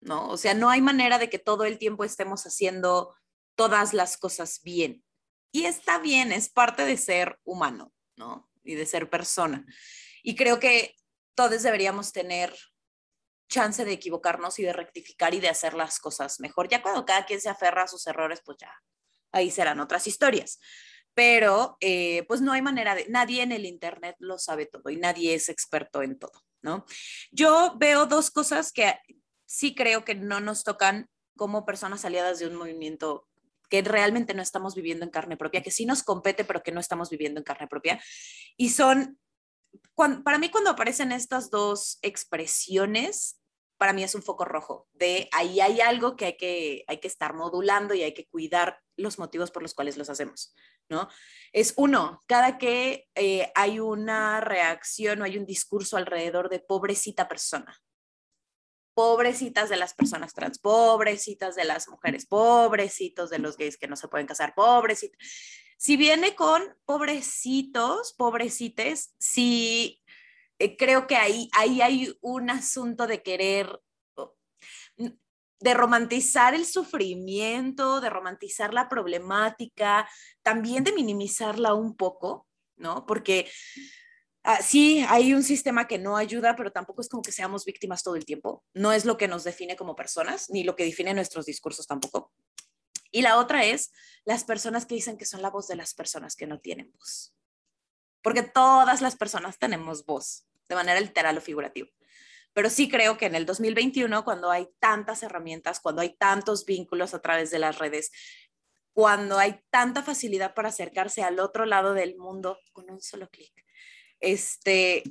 [0.00, 0.28] ¿No?
[0.28, 3.14] O sea, no hay manera de que todo el tiempo estemos haciendo
[3.56, 5.04] todas las cosas bien.
[5.52, 8.48] Y está bien, es parte de ser humano, ¿no?
[8.62, 9.64] Y de ser persona.
[10.22, 10.94] Y creo que
[11.34, 12.54] todos deberíamos tener
[13.48, 16.68] chance de equivocarnos y de rectificar y de hacer las cosas mejor.
[16.68, 18.72] Ya cuando cada quien se aferra a sus errores, pues ya
[19.32, 20.60] ahí serán otras historias.
[21.14, 24.96] Pero eh, pues no hay manera de, nadie en el Internet lo sabe todo y
[24.96, 26.84] nadie es experto en todo, ¿no?
[27.32, 28.94] Yo veo dos cosas que
[29.48, 33.26] sí creo que no nos tocan como personas aliadas de un movimiento
[33.70, 36.80] que realmente no estamos viviendo en carne propia, que sí nos compete, pero que no
[36.80, 38.00] estamos viviendo en carne propia.
[38.56, 39.18] Y son,
[40.24, 43.40] para mí cuando aparecen estas dos expresiones,
[43.78, 47.08] para mí es un foco rojo, de ahí hay algo que hay que, hay que
[47.08, 50.54] estar modulando y hay que cuidar los motivos por los cuales los hacemos,
[50.88, 51.08] ¿no?
[51.52, 57.28] Es uno, cada que eh, hay una reacción o hay un discurso alrededor de pobrecita
[57.28, 57.78] persona,
[58.98, 63.94] pobrecitas de las personas trans, pobrecitas de las mujeres, pobrecitos de los gays que no
[63.94, 65.16] se pueden casar, pobrecitos.
[65.76, 70.02] Si viene con pobrecitos, pobrecites, sí
[70.58, 73.80] eh, creo que ahí, ahí hay un asunto de querer,
[74.96, 80.10] de romantizar el sufrimiento, de romantizar la problemática,
[80.42, 83.06] también de minimizarla un poco, ¿no?
[83.06, 83.48] Porque
[84.44, 88.02] Ah, sí, hay un sistema que no ayuda, pero tampoco es como que seamos víctimas
[88.02, 88.64] todo el tiempo.
[88.72, 92.32] No es lo que nos define como personas, ni lo que define nuestros discursos tampoco.
[93.10, 93.90] Y la otra es
[94.24, 97.34] las personas que dicen que son la voz de las personas que no tienen voz.
[98.22, 101.88] Porque todas las personas tenemos voz, de manera literal o figurativa.
[102.52, 107.14] Pero sí creo que en el 2021, cuando hay tantas herramientas, cuando hay tantos vínculos
[107.14, 108.10] a través de las redes,
[108.92, 113.52] cuando hay tanta facilidad para acercarse al otro lado del mundo con un solo clic,
[114.20, 115.02] este,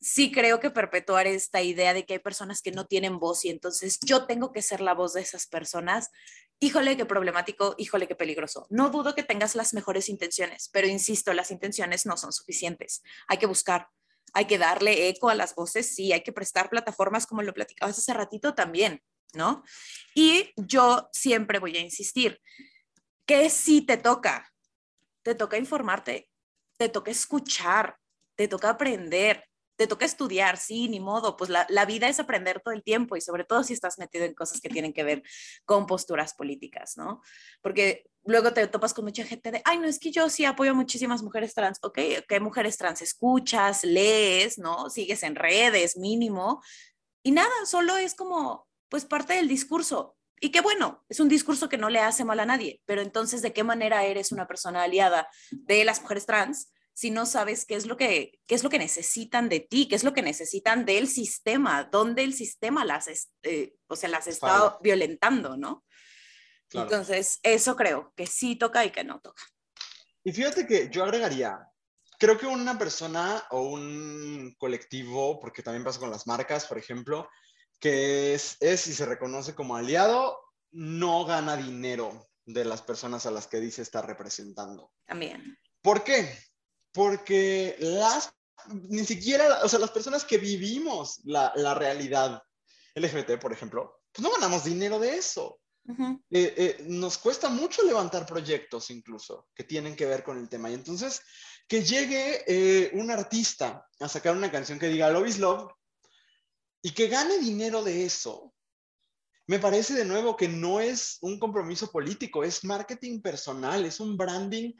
[0.00, 3.50] sí creo que perpetuar esta idea de que hay personas que no tienen voz y
[3.50, 6.10] entonces yo tengo que ser la voz de esas personas,
[6.58, 8.66] híjole, qué problemático, híjole, qué peligroso.
[8.70, 13.02] No dudo que tengas las mejores intenciones, pero insisto, las intenciones no son suficientes.
[13.28, 13.88] Hay que buscar,
[14.32, 17.98] hay que darle eco a las voces, sí, hay que prestar plataformas como lo platicabas
[17.98, 19.02] hace ratito también,
[19.34, 19.62] ¿no?
[20.14, 22.40] Y yo siempre voy a insistir
[23.26, 24.52] que si te toca,
[25.22, 26.30] te toca informarte,
[26.78, 27.99] te toca escuchar,
[28.40, 29.44] te toca aprender,
[29.76, 33.20] te toca estudiar, sí, ni modo, pues la, vida es aprender todo el tiempo y
[33.20, 35.22] sobre todo si estás metido en cosas que tienen que ver
[35.66, 37.20] con posturas políticas, ¿no?
[37.60, 40.70] Porque luego te topas con mucha gente de, ay, no, es que yo sí apoyo
[40.70, 44.88] a muchísimas mujeres trans, ok, ¿qué mujeres trans escuchas, lees, ¿no?
[44.88, 46.62] Sigues en redes, mínimo,
[47.22, 50.16] y nada, solo es como, pues parte del discurso.
[50.40, 53.42] Y qué bueno, es un discurso que no le hace mal a nadie, pero entonces,
[53.42, 56.72] ¿de qué manera eres una persona aliada de las mujeres trans?
[56.94, 59.94] Si no sabes qué es lo que, qué es lo que necesitan de ti, qué
[59.94, 63.08] es lo que necesitan del sistema, dónde el sistema las,
[63.42, 65.84] eh, o sea, las está violentando, ¿no?
[66.72, 69.42] Entonces, eso creo que sí toca y que no toca.
[70.22, 71.58] Y fíjate que yo agregaría,
[72.18, 77.28] creo que una persona o un colectivo, porque también pasa con las marcas, por ejemplo,
[77.80, 80.38] que es, es y se reconoce como aliado,
[80.70, 84.92] no gana dinero de las personas a las que dice estar representando.
[85.06, 85.58] También.
[85.80, 86.38] ¿Por qué?
[86.92, 88.32] Porque las,
[88.68, 92.42] ni siquiera, o sea, las personas que vivimos la, la realidad
[92.94, 95.60] LGBT, por ejemplo, pues no ganamos dinero de eso.
[96.30, 100.70] Eh, eh, nos cuesta mucho levantar proyectos incluso que tienen que ver con el tema.
[100.70, 101.20] Y entonces,
[101.66, 105.72] que llegue eh, un artista a sacar una canción que diga Love is Love
[106.82, 108.54] y que gane dinero de eso,
[109.46, 114.16] me parece de nuevo que no es un compromiso político, es marketing personal, es un
[114.16, 114.72] branding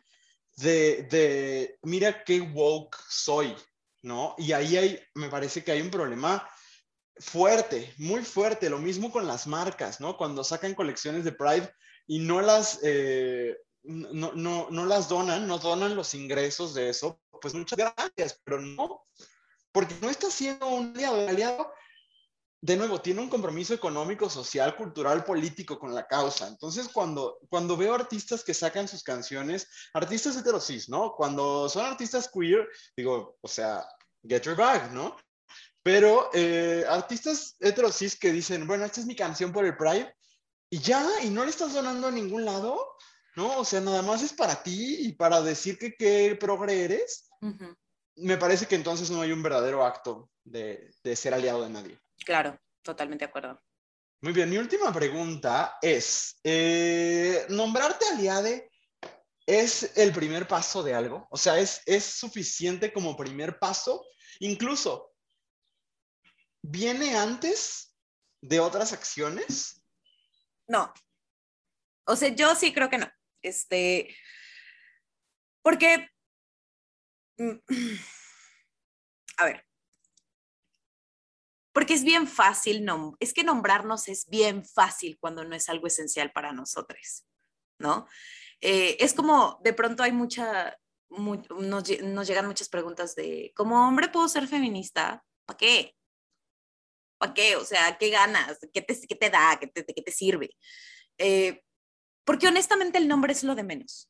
[0.56, 3.54] de, mira qué woke soy,
[4.02, 4.34] ¿no?
[4.38, 6.48] Y ahí hay, me parece que hay un problema
[7.16, 8.70] fuerte, muy fuerte.
[8.70, 10.16] Lo mismo con las marcas, ¿no?
[10.16, 11.72] Cuando sacan colecciones de Pride
[12.06, 17.20] y no las, eh, no, no, no, las donan, no donan los ingresos de eso,
[17.40, 19.06] pues muchas gracias, pero no,
[19.72, 21.28] porque no está siendo un aliado.
[21.28, 21.72] aliado
[22.62, 26.46] de nuevo, tiene un compromiso económico, social, cultural, político con la causa.
[26.46, 31.14] Entonces, cuando, cuando veo artistas que sacan sus canciones, artistas heterosis, ¿no?
[31.16, 33.86] Cuando son artistas queer, digo, o sea,
[34.28, 35.16] get your bag, ¿no?
[35.82, 40.14] Pero eh, artistas heterosis que dicen, bueno, esta es mi canción por el Pride,
[40.68, 42.94] y ya, y no le estás donando a ningún lado,
[43.36, 43.58] ¿no?
[43.58, 47.30] O sea, nada más es para ti y para decir que qué progre eres.
[48.20, 51.98] Me parece que entonces no hay un verdadero acto de, de ser aliado de nadie.
[52.24, 53.62] Claro, totalmente de acuerdo.
[54.22, 58.70] Muy bien, mi última pregunta es, eh, ¿nombrarte aliade
[59.46, 61.26] es el primer paso de algo?
[61.30, 64.04] O sea, ¿es, ¿es suficiente como primer paso?
[64.40, 65.14] Incluso,
[66.60, 67.96] ¿viene antes
[68.42, 69.82] de otras acciones?
[70.68, 70.92] No.
[72.04, 73.10] O sea, yo sí creo que no.
[73.40, 74.14] Este,
[75.62, 76.10] porque,
[79.38, 79.64] a ver,
[81.72, 85.86] porque es bien fácil, no, es que nombrarnos es bien fácil cuando no es algo
[85.86, 87.24] esencial para nosotros,
[87.78, 88.06] ¿no?
[88.60, 90.76] Eh, es como, de pronto hay mucha,
[91.08, 91.86] nos,
[92.28, 95.24] llegan muchas preguntas de, ¿como hombre puedo ser feminista?
[95.46, 95.96] ¿Para qué?
[97.18, 97.56] ¿Para qué?
[97.56, 98.58] O sea, ¿qué ganas?
[98.72, 99.58] ¿Qué te, qué te da?
[99.60, 100.50] ¿Qué te, qué te sirve?
[101.18, 101.62] Eh,
[102.24, 104.09] porque honestamente el nombre es lo de menos,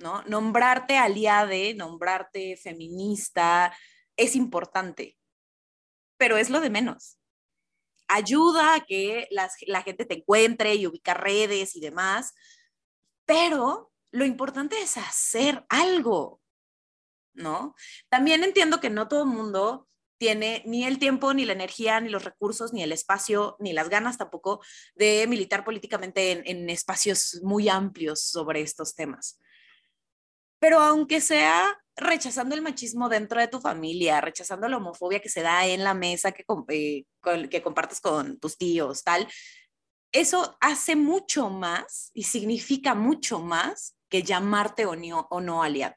[0.00, 0.22] ¿no?
[0.22, 3.72] Nombrarte aliade, nombrarte feminista,
[4.16, 5.16] es importante
[6.20, 7.18] pero es lo de menos.
[8.06, 12.34] Ayuda a que la gente te encuentre y ubicar redes y demás,
[13.24, 16.42] pero lo importante es hacer algo,
[17.32, 17.74] ¿no?
[18.10, 19.88] También entiendo que no todo el mundo
[20.18, 23.88] tiene ni el tiempo, ni la energía, ni los recursos, ni el espacio, ni las
[23.88, 24.60] ganas tampoco
[24.94, 29.38] de militar políticamente en, en espacios muy amplios sobre estos temas.
[30.60, 35.42] Pero aunque sea rechazando el machismo dentro de tu familia, rechazando la homofobia que se
[35.42, 37.04] da en la mesa que, eh,
[37.48, 39.26] que compartes con tus tíos, tal,
[40.12, 45.94] eso hace mucho más y significa mucho más que llamarte o no, o aliado,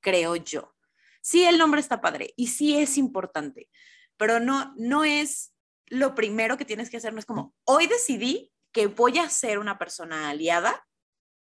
[0.00, 0.74] creo yo.
[1.22, 3.68] Sí, el nombre está padre y sí es importante,
[4.16, 5.54] pero no, no es
[5.86, 9.58] lo primero que tienes que hacer, no es como, hoy decidí que voy a ser
[9.58, 10.86] una persona aliada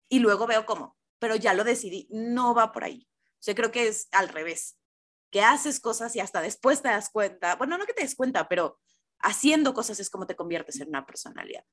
[0.07, 3.07] y luego veo cómo, pero ya lo decidí, no va por ahí.
[3.33, 4.77] O sea, creo que es al revés,
[5.29, 8.47] que haces cosas y hasta después te das cuenta, bueno, no que te des cuenta,
[8.47, 8.79] pero
[9.19, 11.63] haciendo cosas es como te conviertes en una personalidad.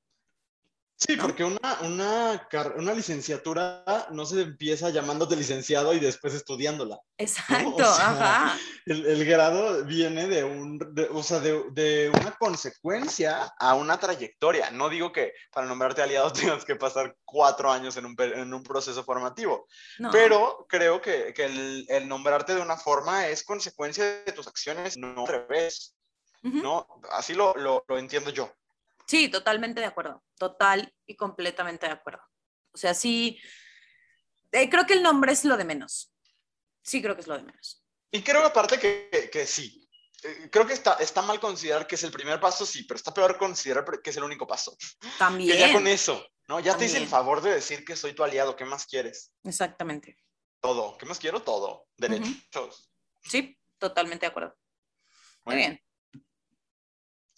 [0.98, 6.98] Sí, porque una, una, una, licenciatura no se empieza llamándote licenciado y después estudiándola.
[7.18, 8.58] Exacto, ajá.
[8.86, 10.80] El, el, grado viene de, un,
[11.12, 14.70] o sea, de, de, una consecuencia a una trayectoria.
[14.70, 18.62] No digo que para nombrarte aliado tengas que pasar cuatro años en un, en un
[18.62, 19.66] proceso formativo,
[20.10, 24.96] pero creo que, que el, el, nombrarte de una forma es consecuencia de tus acciones,
[24.96, 25.92] no al revés.
[26.42, 26.86] ¿no?
[27.10, 28.50] Así lo, lo, lo entiendo yo.
[29.06, 32.22] Sí, totalmente de acuerdo, total y completamente de acuerdo.
[32.72, 33.38] O sea, sí,
[34.52, 36.12] eh, creo que el nombre es lo de menos.
[36.82, 37.84] Sí, creo que es lo de menos.
[38.10, 39.88] Y creo aparte que, que, sí.
[40.22, 43.14] Eh, creo que está, está mal considerar que es el primer paso, sí, pero está
[43.14, 44.76] peor considerar que es el único paso.
[45.18, 45.56] También.
[45.56, 46.58] ya con eso, ¿no?
[46.60, 49.32] Ya te hice el favor de decir que soy tu aliado, ¿qué más quieres?
[49.44, 50.16] Exactamente.
[50.60, 51.42] Todo, ¿qué más quiero?
[51.42, 51.86] Todo.
[51.96, 52.90] Derechos.
[53.22, 54.56] Sí, totalmente de acuerdo.
[55.44, 55.80] Muy bien.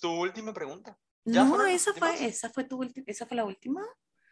[0.00, 0.98] Tu última pregunta.
[1.24, 3.82] No, esa fue, esa fue tu esa fue la última.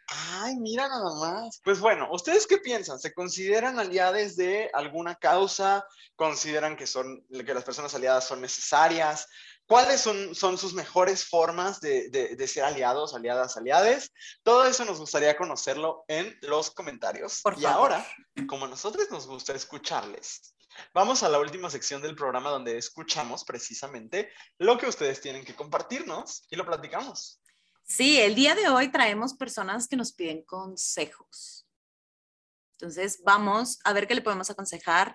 [0.09, 1.61] Ay, mira nada más.
[1.65, 2.99] Pues bueno, ¿ustedes qué piensan?
[2.99, 5.85] ¿Se consideran aliados de alguna causa?
[6.15, 9.27] ¿Consideran que, son, que las personas aliadas son necesarias?
[9.67, 14.13] ¿Cuáles son, son sus mejores formas de, de, ser aliados, aliadas, aliades?
[14.45, 17.41] Todo eso nos gustaría conocerlo en los comentarios.
[17.43, 18.07] Por y ahora,
[18.49, 20.55] como a nosotros nos gusta escucharles,
[20.95, 25.55] Vamos a la última sección del programa donde escuchamos precisamente lo que ustedes tienen que
[25.55, 27.41] compartirnos y lo platicamos.
[27.85, 31.69] Sí, el día de hoy traemos personas que nos piden consejos.
[32.73, 35.15] Entonces, vamos a ver qué le podemos aconsejar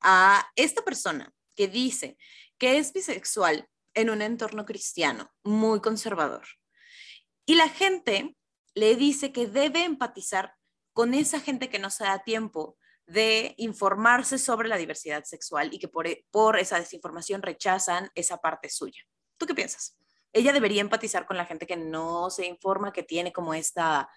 [0.00, 2.16] a esta persona que dice
[2.58, 6.46] que es bisexual en un entorno cristiano muy conservador.
[7.44, 8.36] Y la gente
[8.74, 10.54] le dice que debe empatizar
[10.92, 12.78] con esa gente que no se da tiempo
[13.12, 18.38] de informarse sobre la diversidad sexual y que por, e, por esa desinformación rechazan esa
[18.38, 19.02] parte suya.
[19.36, 19.98] ¿Tú qué piensas?
[20.32, 24.08] Ella debería empatizar con la gente que no se informa, que tiene como esta,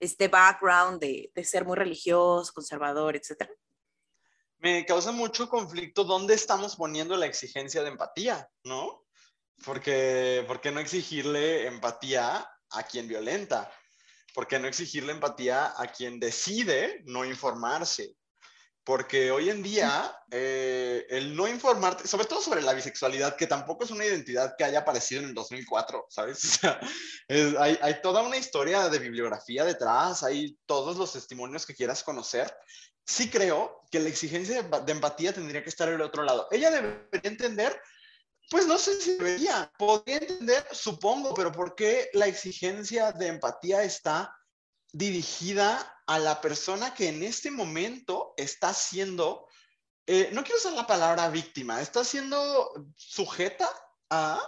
[0.00, 3.50] este background de, de ser muy religioso, conservador, etcétera.
[4.58, 9.04] Me causa mucho conflicto dónde estamos poniendo la exigencia de empatía, ¿no?
[9.64, 13.70] Porque, ¿por qué no exigirle empatía a quien violenta?
[14.34, 18.17] ¿Por qué no exigirle empatía a quien decide no informarse?
[18.88, 23.84] Porque hoy en día, eh, el no informarte, sobre todo sobre la bisexualidad, que tampoco
[23.84, 26.58] es una identidad que haya aparecido en el 2004, ¿sabes?
[27.58, 32.50] Hay, toda una historia de bibliografía detrás, hay todos los testimonios que quieras conocer.
[33.04, 36.48] Sí creo que la exigencia de empatía tendría que estar en el otro lado.
[36.50, 37.78] Ella debería entender,
[38.50, 43.82] pues no sé si debería, podría entender, supongo, pero ¿por qué la exigencia de empatía
[43.82, 44.34] está
[44.92, 49.46] dirigida a la persona que en este momento está siendo,
[50.06, 53.68] eh, no quiero usar la palabra víctima, está siendo sujeta
[54.10, 54.40] a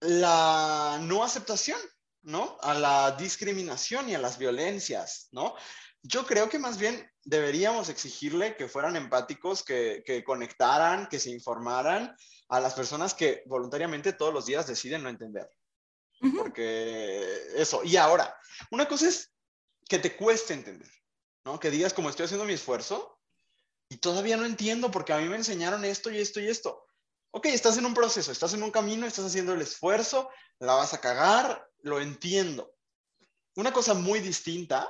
[0.00, 1.78] la no aceptación,
[2.22, 2.56] ¿no?
[2.60, 5.54] A la discriminación y a las violencias, ¿no?
[6.02, 11.30] Yo creo que más bien deberíamos exigirle que fueran empáticos, que, que conectaran, que se
[11.30, 12.16] informaran
[12.48, 15.48] a las personas que voluntariamente todos los días deciden no entender.
[16.36, 18.36] Porque eso, y ahora,
[18.70, 19.32] una cosa es
[19.88, 20.90] que te cueste entender,
[21.44, 21.58] ¿no?
[21.58, 23.18] Que digas como estoy haciendo mi esfuerzo
[23.88, 26.86] y todavía no entiendo porque a mí me enseñaron esto y esto y esto.
[27.32, 30.94] Ok, estás en un proceso, estás en un camino, estás haciendo el esfuerzo, la vas
[30.94, 32.74] a cagar, lo entiendo.
[33.56, 34.88] Una cosa muy distinta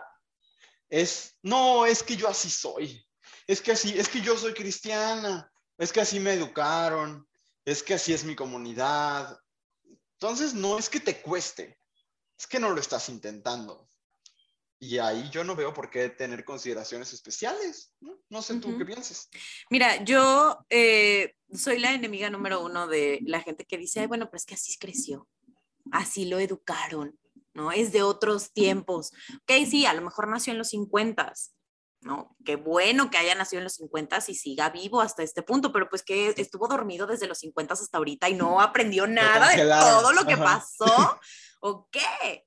[0.88, 3.04] es, no, es que yo así soy,
[3.46, 7.26] es que así, es que yo soy cristiana, es que así me educaron,
[7.64, 9.41] es que así es mi comunidad,
[10.22, 11.76] entonces, no es que te cueste,
[12.38, 13.88] es que no lo estás intentando.
[14.78, 17.92] Y ahí yo no veo por qué tener consideraciones especiales.
[18.30, 19.28] No, sé tú qué piensas.
[19.68, 24.26] Mira, yo eh, soy la enemiga número uno de la gente que dice, Ay, bueno,
[24.26, 25.28] pero es que así creció,
[25.90, 27.18] así lo educaron,
[27.52, 27.72] ¿no?
[27.72, 29.10] Es de otros tiempos.
[29.38, 31.32] Ok, sí, a lo mejor nació en los 50,
[32.02, 32.36] ¿no?
[32.44, 35.88] Qué bueno que haya nacido en los 50 y siga vivo hasta este punto, pero
[35.88, 40.12] pues que estuvo dormido desde los 50 hasta ahorita y no aprendió nada de todo
[40.12, 41.20] lo que pasó,
[41.60, 42.46] ¿o qué?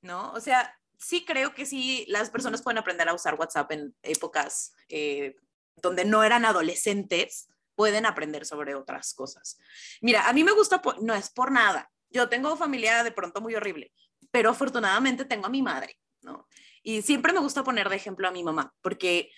[0.00, 0.32] ¿No?
[0.32, 4.72] O sea, sí creo que sí, las personas pueden aprender a usar WhatsApp en épocas
[4.88, 5.34] eh,
[5.76, 9.58] donde no eran adolescentes, pueden aprender sobre otras cosas.
[10.00, 13.54] Mira, a mí me gusta, no es por nada, yo tengo familia de pronto muy
[13.56, 13.92] horrible,
[14.30, 16.46] pero afortunadamente tengo a mi madre, ¿no?
[16.82, 19.30] Y siempre me gusta poner de ejemplo a mi mamá, porque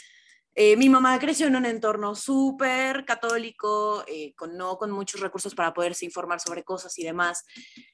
[0.56, 5.54] eh, mi mamá creció en un entorno súper católico, eh, con, no con muchos recursos
[5.54, 7.44] para poderse informar sobre cosas y demás.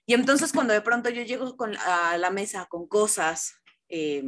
[0.05, 3.55] Y entonces cuando de pronto yo llego con, a la mesa con cosas
[3.89, 4.23] eh,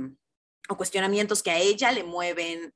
[0.69, 2.73] o cuestionamientos que a ella le mueven,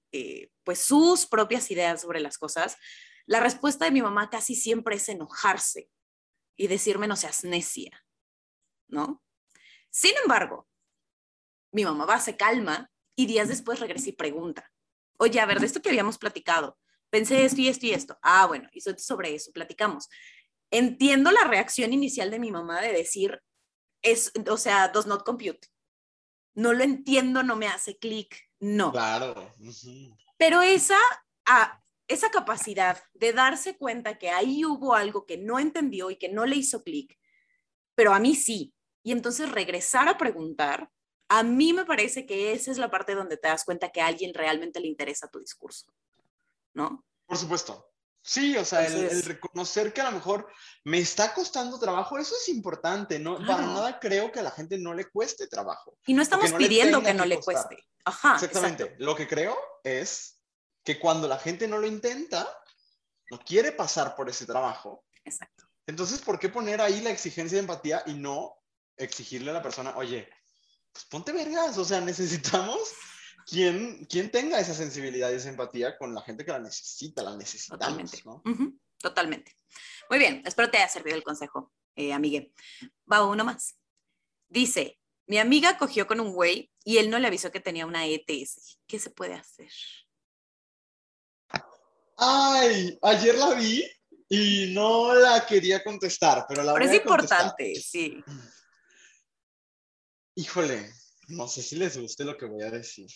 [0.65, 2.77] pues sus propias ideas sobre las cosas,
[3.25, 5.89] la respuesta de mi mamá casi siempre es enojarse
[6.57, 8.05] y decirme no seas necia,
[8.89, 9.23] ¿no?
[9.91, 10.66] Sin embargo,
[11.73, 14.71] mi mamá va, se calma y días después regresa y pregunta,
[15.19, 16.79] oye, a ver, de esto que habíamos platicado,
[17.11, 18.19] pensé esto y esto y esto.
[18.23, 20.09] Ah, bueno, y sobre eso platicamos.
[20.71, 23.41] Entiendo la reacción inicial de mi mamá de decir,
[24.03, 25.69] es, o sea, does not compute.
[26.55, 28.93] No lo entiendo, no me hace clic, no.
[28.93, 29.53] Claro.
[30.39, 30.99] Pero esa,
[31.47, 36.29] ah, esa capacidad de darse cuenta que ahí hubo algo que no entendió y que
[36.29, 37.19] no le hizo clic,
[37.95, 38.75] pero a mí sí.
[39.03, 40.91] Y entonces regresar a preguntar,
[41.29, 44.07] a mí me parece que esa es la parte donde te das cuenta que a
[44.07, 45.87] alguien realmente le interesa tu discurso,
[46.75, 47.05] ¿no?
[47.27, 47.91] Por supuesto.
[48.23, 50.49] Sí, o sea, el, reconocer que a lo mejor
[50.83, 53.39] me está costando trabajo, eso es importante, ¿no?
[53.47, 55.97] Para nada creo que a la gente no le cueste trabajo.
[56.07, 57.87] Y no estamos pidiendo que no le cueste.
[58.05, 58.35] Ajá.
[58.35, 58.97] Exactamente.
[58.99, 60.41] Lo que creo es
[60.83, 62.49] que cuando la gente no lo intenta,
[63.31, 65.05] no quiere pasar por ese trabajo.
[65.25, 65.65] Exacto.
[65.87, 68.57] Entonces, ¿por qué poner ahí la exigencia de empatía y no
[68.97, 70.29] exigirle a la persona, oye,
[70.97, 72.79] pues ponte vergas, o sea, necesitamos
[73.47, 77.37] quien, quien tenga esa sensibilidad y esa empatía con la gente que la necesita, la
[77.37, 78.23] necesitamos, Totalmente.
[78.25, 78.43] ¿no?
[78.99, 79.57] Totalmente.
[80.09, 82.53] Muy bien, espero te haya servido el consejo, eh, amigue.
[83.11, 83.77] Va uno más.
[84.49, 88.07] Dice, mi amiga cogió con un güey y él no le avisó que tenía una
[88.07, 88.79] ETS.
[88.87, 89.71] ¿Qué se puede hacer?
[92.17, 93.85] Ay, ayer la vi
[94.31, 98.25] y no la quería contestar, pero la pero es importante, sí.
[100.39, 100.93] Híjole,
[101.29, 103.09] no sé si les guste lo que voy a decir.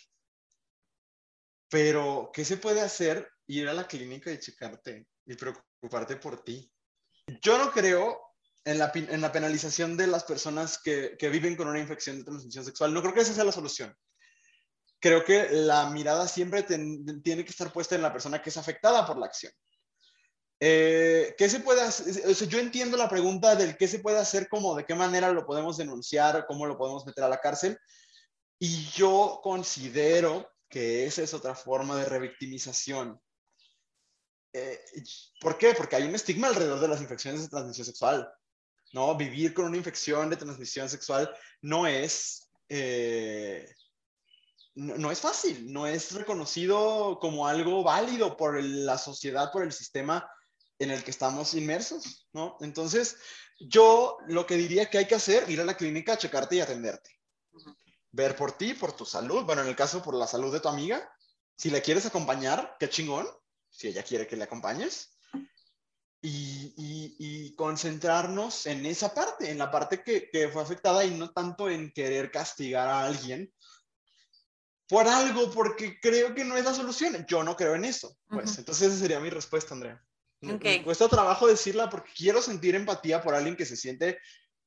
[1.68, 3.30] Pero, ¿qué se puede hacer?
[3.46, 6.72] Ir a la clínica y checarte y preocuparte por ti.
[7.42, 8.18] Yo no creo
[8.64, 12.24] en la, en la penalización de las personas que, que, viven con una infección de
[12.24, 12.94] transmisión sexual.
[12.94, 13.94] No creo que esa sea la solución.
[14.98, 19.06] Creo que la mirada siempre tiene que estar puesta en la persona que es afectada
[19.06, 19.52] por la acción.
[20.62, 22.22] Eh, ¿Qué se puede hacer?
[22.46, 25.78] yo entiendo la pregunta del qué se puede hacer, como de qué manera lo podemos
[25.78, 27.78] denunciar, cómo lo podemos meter a la cárcel.
[28.58, 33.18] Y yo considero que esa es otra forma de revictimización.
[34.52, 34.84] Eh,
[35.40, 35.72] ¿Por qué?
[35.72, 38.30] Porque hay un estigma alrededor de las infecciones de transmisión sexual.
[38.92, 39.16] ¿no?
[39.16, 43.66] Vivir con una infección de transmisión sexual no es, eh,
[44.74, 49.72] no, no, es fácil, no es reconocido como algo válido por la sociedad, por el
[49.72, 50.28] sistema
[50.80, 52.56] en el que estamos inmersos, ¿no?
[52.60, 53.18] Entonces,
[53.60, 57.10] yo lo que diría que hay que hacer, ir a la clínica, checarte y atenderte.
[58.10, 60.68] Ver por ti, por tu salud, bueno, en el caso por la salud de tu
[60.68, 61.08] amiga,
[61.54, 63.28] si le quieres acompañar, qué chingón,
[63.68, 65.18] si ella quiere que le acompañes,
[66.22, 71.30] y, y, concentrarnos en esa parte, en la parte que, que, fue afectada y no
[71.32, 73.50] tanto en querer castigar a alguien
[74.86, 77.24] por algo, porque creo que no es la solución.
[77.26, 78.18] Yo no creo en eso.
[78.28, 80.04] Pues entonces esa sería mi respuesta, Andrea.
[80.41, 84.18] Me cuesta trabajo decirla porque quiero sentir empatía por alguien que se siente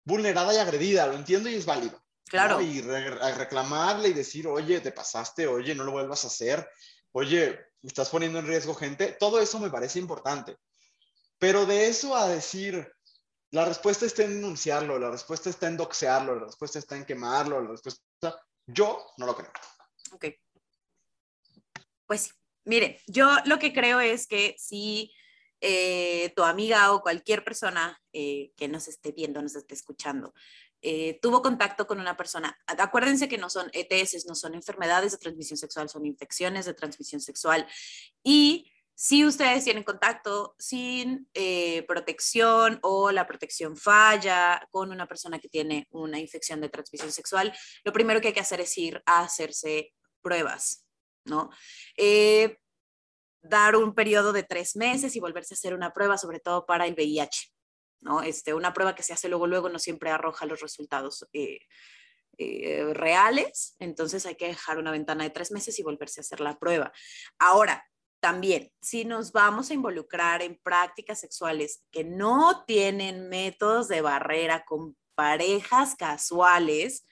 [0.03, 2.03] vulnerada y agredida, lo entiendo y es válido.
[2.25, 2.61] Claro.
[2.61, 6.67] Y reclamarle y decir, oye, te pasaste, oye, no lo vuelvas a hacer,
[7.11, 10.57] oye, estás poniendo en riesgo gente, todo eso me parece importante.
[11.37, 12.91] Pero de eso a decir,
[13.51, 17.61] la respuesta está en denunciarlo, la respuesta está en doxearlo, la respuesta está en quemarlo,
[17.61, 18.01] la respuesta,
[18.65, 19.51] yo no lo creo.
[20.11, 20.25] Ok.
[22.07, 22.33] Pues
[22.65, 25.13] mire, yo lo que creo es que si
[25.65, 30.33] eh, tu amiga o cualquier persona eh, que nos esté viendo, nos esté escuchando,
[30.81, 32.59] eh, tuvo contacto con una persona.
[32.67, 37.21] Acuérdense que no son ETS, no son enfermedades de transmisión sexual, son infecciones de transmisión
[37.21, 37.65] sexual.
[38.23, 41.29] Y si ustedes tienen contacto sin
[41.87, 47.53] protección o la protección falla con una persona que tiene una infección de transmisión sexual,
[47.85, 50.85] lo primero que hay que hacer es ir a hacerse pruebas,
[51.23, 51.49] ¿no?
[53.43, 56.87] Dar un periodo de tres meses y volverse a hacer una prueba, sobre todo para
[56.87, 57.51] el VIH.
[58.01, 58.21] ¿no?
[58.21, 61.59] Este, una prueba que se hace luego, luego no siempre arroja los resultados eh,
[62.37, 66.39] eh, reales, entonces hay que dejar una ventana de tres meses y volverse a hacer
[66.39, 66.91] la prueba.
[67.37, 67.85] Ahora,
[68.19, 74.63] también, si nos vamos a involucrar en prácticas sexuales que no tienen métodos de barrera
[74.63, 77.05] con parejas casuales,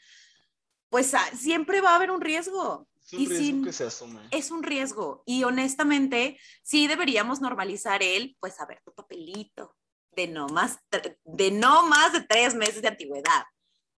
[0.90, 2.88] pues ah, siempre va a haber un riesgo.
[3.12, 4.22] Es un riesgo que se asume.
[4.32, 5.24] Es un riesgo.
[5.26, 9.76] Y honestamente, sí deberíamos normalizar el, pues, a ver, tu papelito
[10.12, 10.80] de no más,
[11.24, 13.46] de no más de tres meses de antigüedad.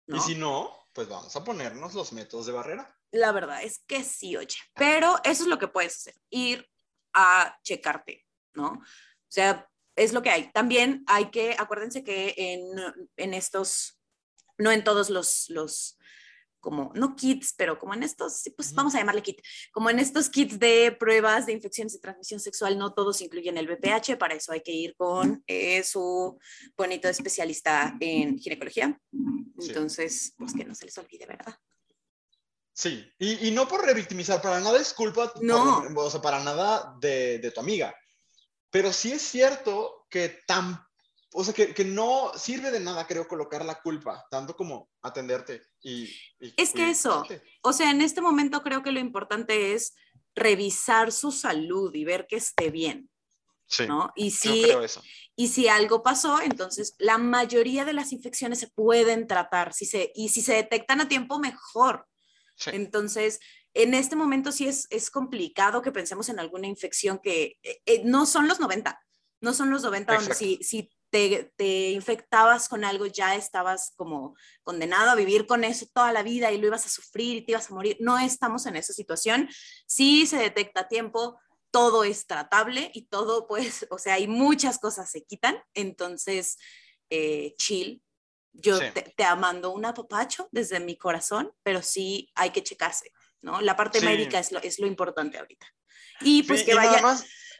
[0.06, 2.98] Y si no, pues vamos a ponernos los métodos de barrera.
[3.10, 4.56] La verdad es que sí, oye.
[4.74, 6.68] Pero eso es lo que puedes hacer, ir
[7.14, 8.68] a checarte, ¿no?
[8.68, 10.50] O sea, es lo que hay.
[10.52, 12.60] También hay que, acuérdense que en,
[13.16, 14.00] en estos,
[14.58, 15.98] no en todos los, los
[16.62, 19.42] como, no kits, pero como en estos, pues vamos a llamarle kit,
[19.72, 23.66] como en estos kits de pruebas de infecciones de transmisión sexual, no todos incluyen el
[23.66, 26.38] VPH, para eso hay que ir con eh, su
[26.76, 28.98] bonito especialista en ginecología.
[29.58, 31.54] Entonces, pues que no se les olvide, ¿verdad?
[32.72, 35.84] Sí, y, y no por revictimizar, para nada es culpa, no.
[35.94, 37.94] o sea, para nada de, de tu amiga,
[38.70, 40.80] pero sí es cierto que tan
[41.32, 45.62] o sea, que, que, no sirve de nada, creo, colocar la culpa, tanto como atenderte
[45.82, 46.08] y...
[46.38, 47.24] es que eso,
[47.62, 49.94] o sea, en este momento creo que lo importante es
[50.34, 53.08] revisar su salud y ver que esté bien.
[53.66, 54.12] Sí, ¿no?
[54.16, 54.66] Y si,
[55.34, 60.12] y si algo pasó, entonces la mayoría de las infecciones se pueden tratar, si se,
[60.14, 62.06] y si se detectan a tiempo, mejor.
[62.66, 63.40] Entonces,
[63.74, 68.02] en este momento sí es, es complicado que pensemos en alguna infección que eh, eh,
[68.04, 69.00] no son los 90,
[69.40, 75.10] no son los 90 donde si, si te, infectabas con algo, ya estabas como condenado
[75.10, 77.70] a vivir con eso toda la vida y lo ibas a sufrir y te ibas
[77.70, 77.98] a morir.
[78.00, 79.48] No estamos en esa situación.
[79.86, 81.38] Si se detecta a tiempo,
[81.70, 85.62] todo es tratable y todo, pues, o sea, hay muchas cosas se quitan.
[85.74, 86.58] Entonces,
[87.10, 88.02] eh, chill.
[88.54, 93.10] Yo te, te mando un apapacho desde mi corazón, pero sí hay que checarse,
[93.40, 93.62] ¿no?
[93.62, 95.66] La parte médica es lo, es lo importante ahorita.
[96.20, 97.00] Y pues que vaya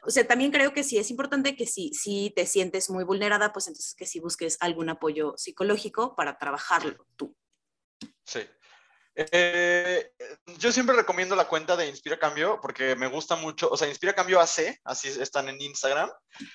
[0.05, 3.53] o sea, también creo que sí es importante que si, si te sientes muy vulnerada,
[3.53, 7.35] pues entonces que sí busques algún apoyo psicológico para trabajarlo tú.
[8.25, 8.41] Sí.
[9.15, 10.11] Eh,
[10.57, 14.13] yo siempre recomiendo la cuenta de Inspira Cambio porque me gusta mucho, o sea, Inspira
[14.13, 16.09] Cambio AC, así están en Instagram,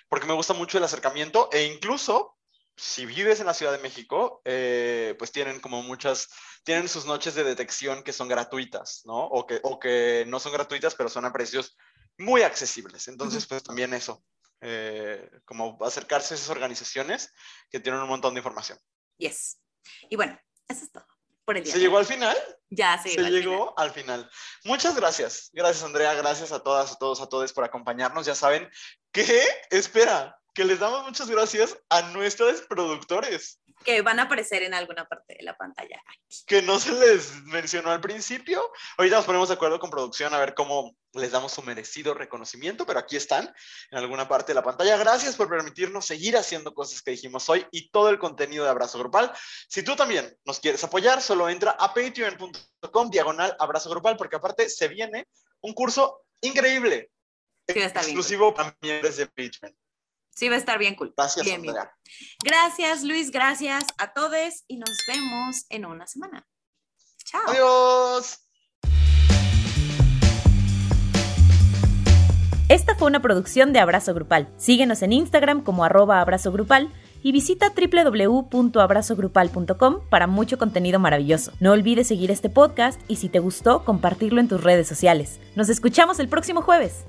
[0.09, 2.37] porque me gusta mucho el acercamiento e incluso
[2.77, 6.29] si vives en la Ciudad de México, eh, pues tienen como muchas,
[6.63, 9.27] tienen sus noches de detección que son gratuitas, ¿no?
[9.27, 11.77] O que, o que no son gratuitas, pero son a precios
[12.19, 13.09] muy accesibles.
[13.09, 14.25] Entonces, pues también eso,
[14.61, 17.33] eh, como acercarse a esas organizaciones
[17.71, 18.79] que tienen un montón de información.
[19.16, 19.61] Yes.
[20.11, 20.39] Y bueno,
[20.69, 21.07] eso es todo.
[21.45, 22.37] Por el día ¿Se llegó al final?
[22.69, 23.11] Ya, sí.
[23.11, 24.31] Se llegó al final.
[24.64, 25.49] Muchas gracias.
[25.53, 26.12] Gracias, Andrea.
[26.14, 28.27] Gracias a todas, a todos, a todos por acompañarnos.
[28.27, 28.69] Ya saben
[29.12, 34.75] que, espera, que les damos muchas gracias a nuestros productores que van a aparecer en
[34.75, 36.03] alguna parte de la pantalla.
[36.47, 38.73] Que no se les mencionó al principio.
[38.97, 42.85] Ahorita nos ponemos de acuerdo con producción a ver cómo les damos su merecido reconocimiento,
[42.85, 43.53] pero aquí están
[43.91, 44.97] en alguna parte de la pantalla.
[44.97, 48.99] Gracias por permitirnos seguir haciendo cosas que dijimos hoy y todo el contenido de Abrazo
[48.99, 49.33] Grupal.
[49.69, 54.69] Si tú también nos quieres apoyar, solo entra a patreon.com diagonal abrazo grupal, porque aparte
[54.69, 55.27] se viene
[55.61, 57.11] un curso increíble,
[57.67, 59.75] exclusivo para miembros de Patreon.
[60.39, 61.12] Sí, va a estar bien cool.
[61.16, 61.64] Gracias, bien,
[62.45, 63.32] Gracias, Luis.
[63.32, 66.47] Gracias a todos y nos vemos en una semana.
[67.24, 67.43] Chao.
[67.49, 68.39] Adiós.
[72.68, 74.49] Esta fue una producción de Abrazo Grupal.
[74.59, 81.51] Síguenos en Instagram como arroba abrazo grupal y visita www.abrazogrupal.com para mucho contenido maravilloso.
[81.59, 85.41] No olvides seguir este podcast y si te gustó, compartirlo en tus redes sociales.
[85.57, 87.07] Nos escuchamos el próximo jueves.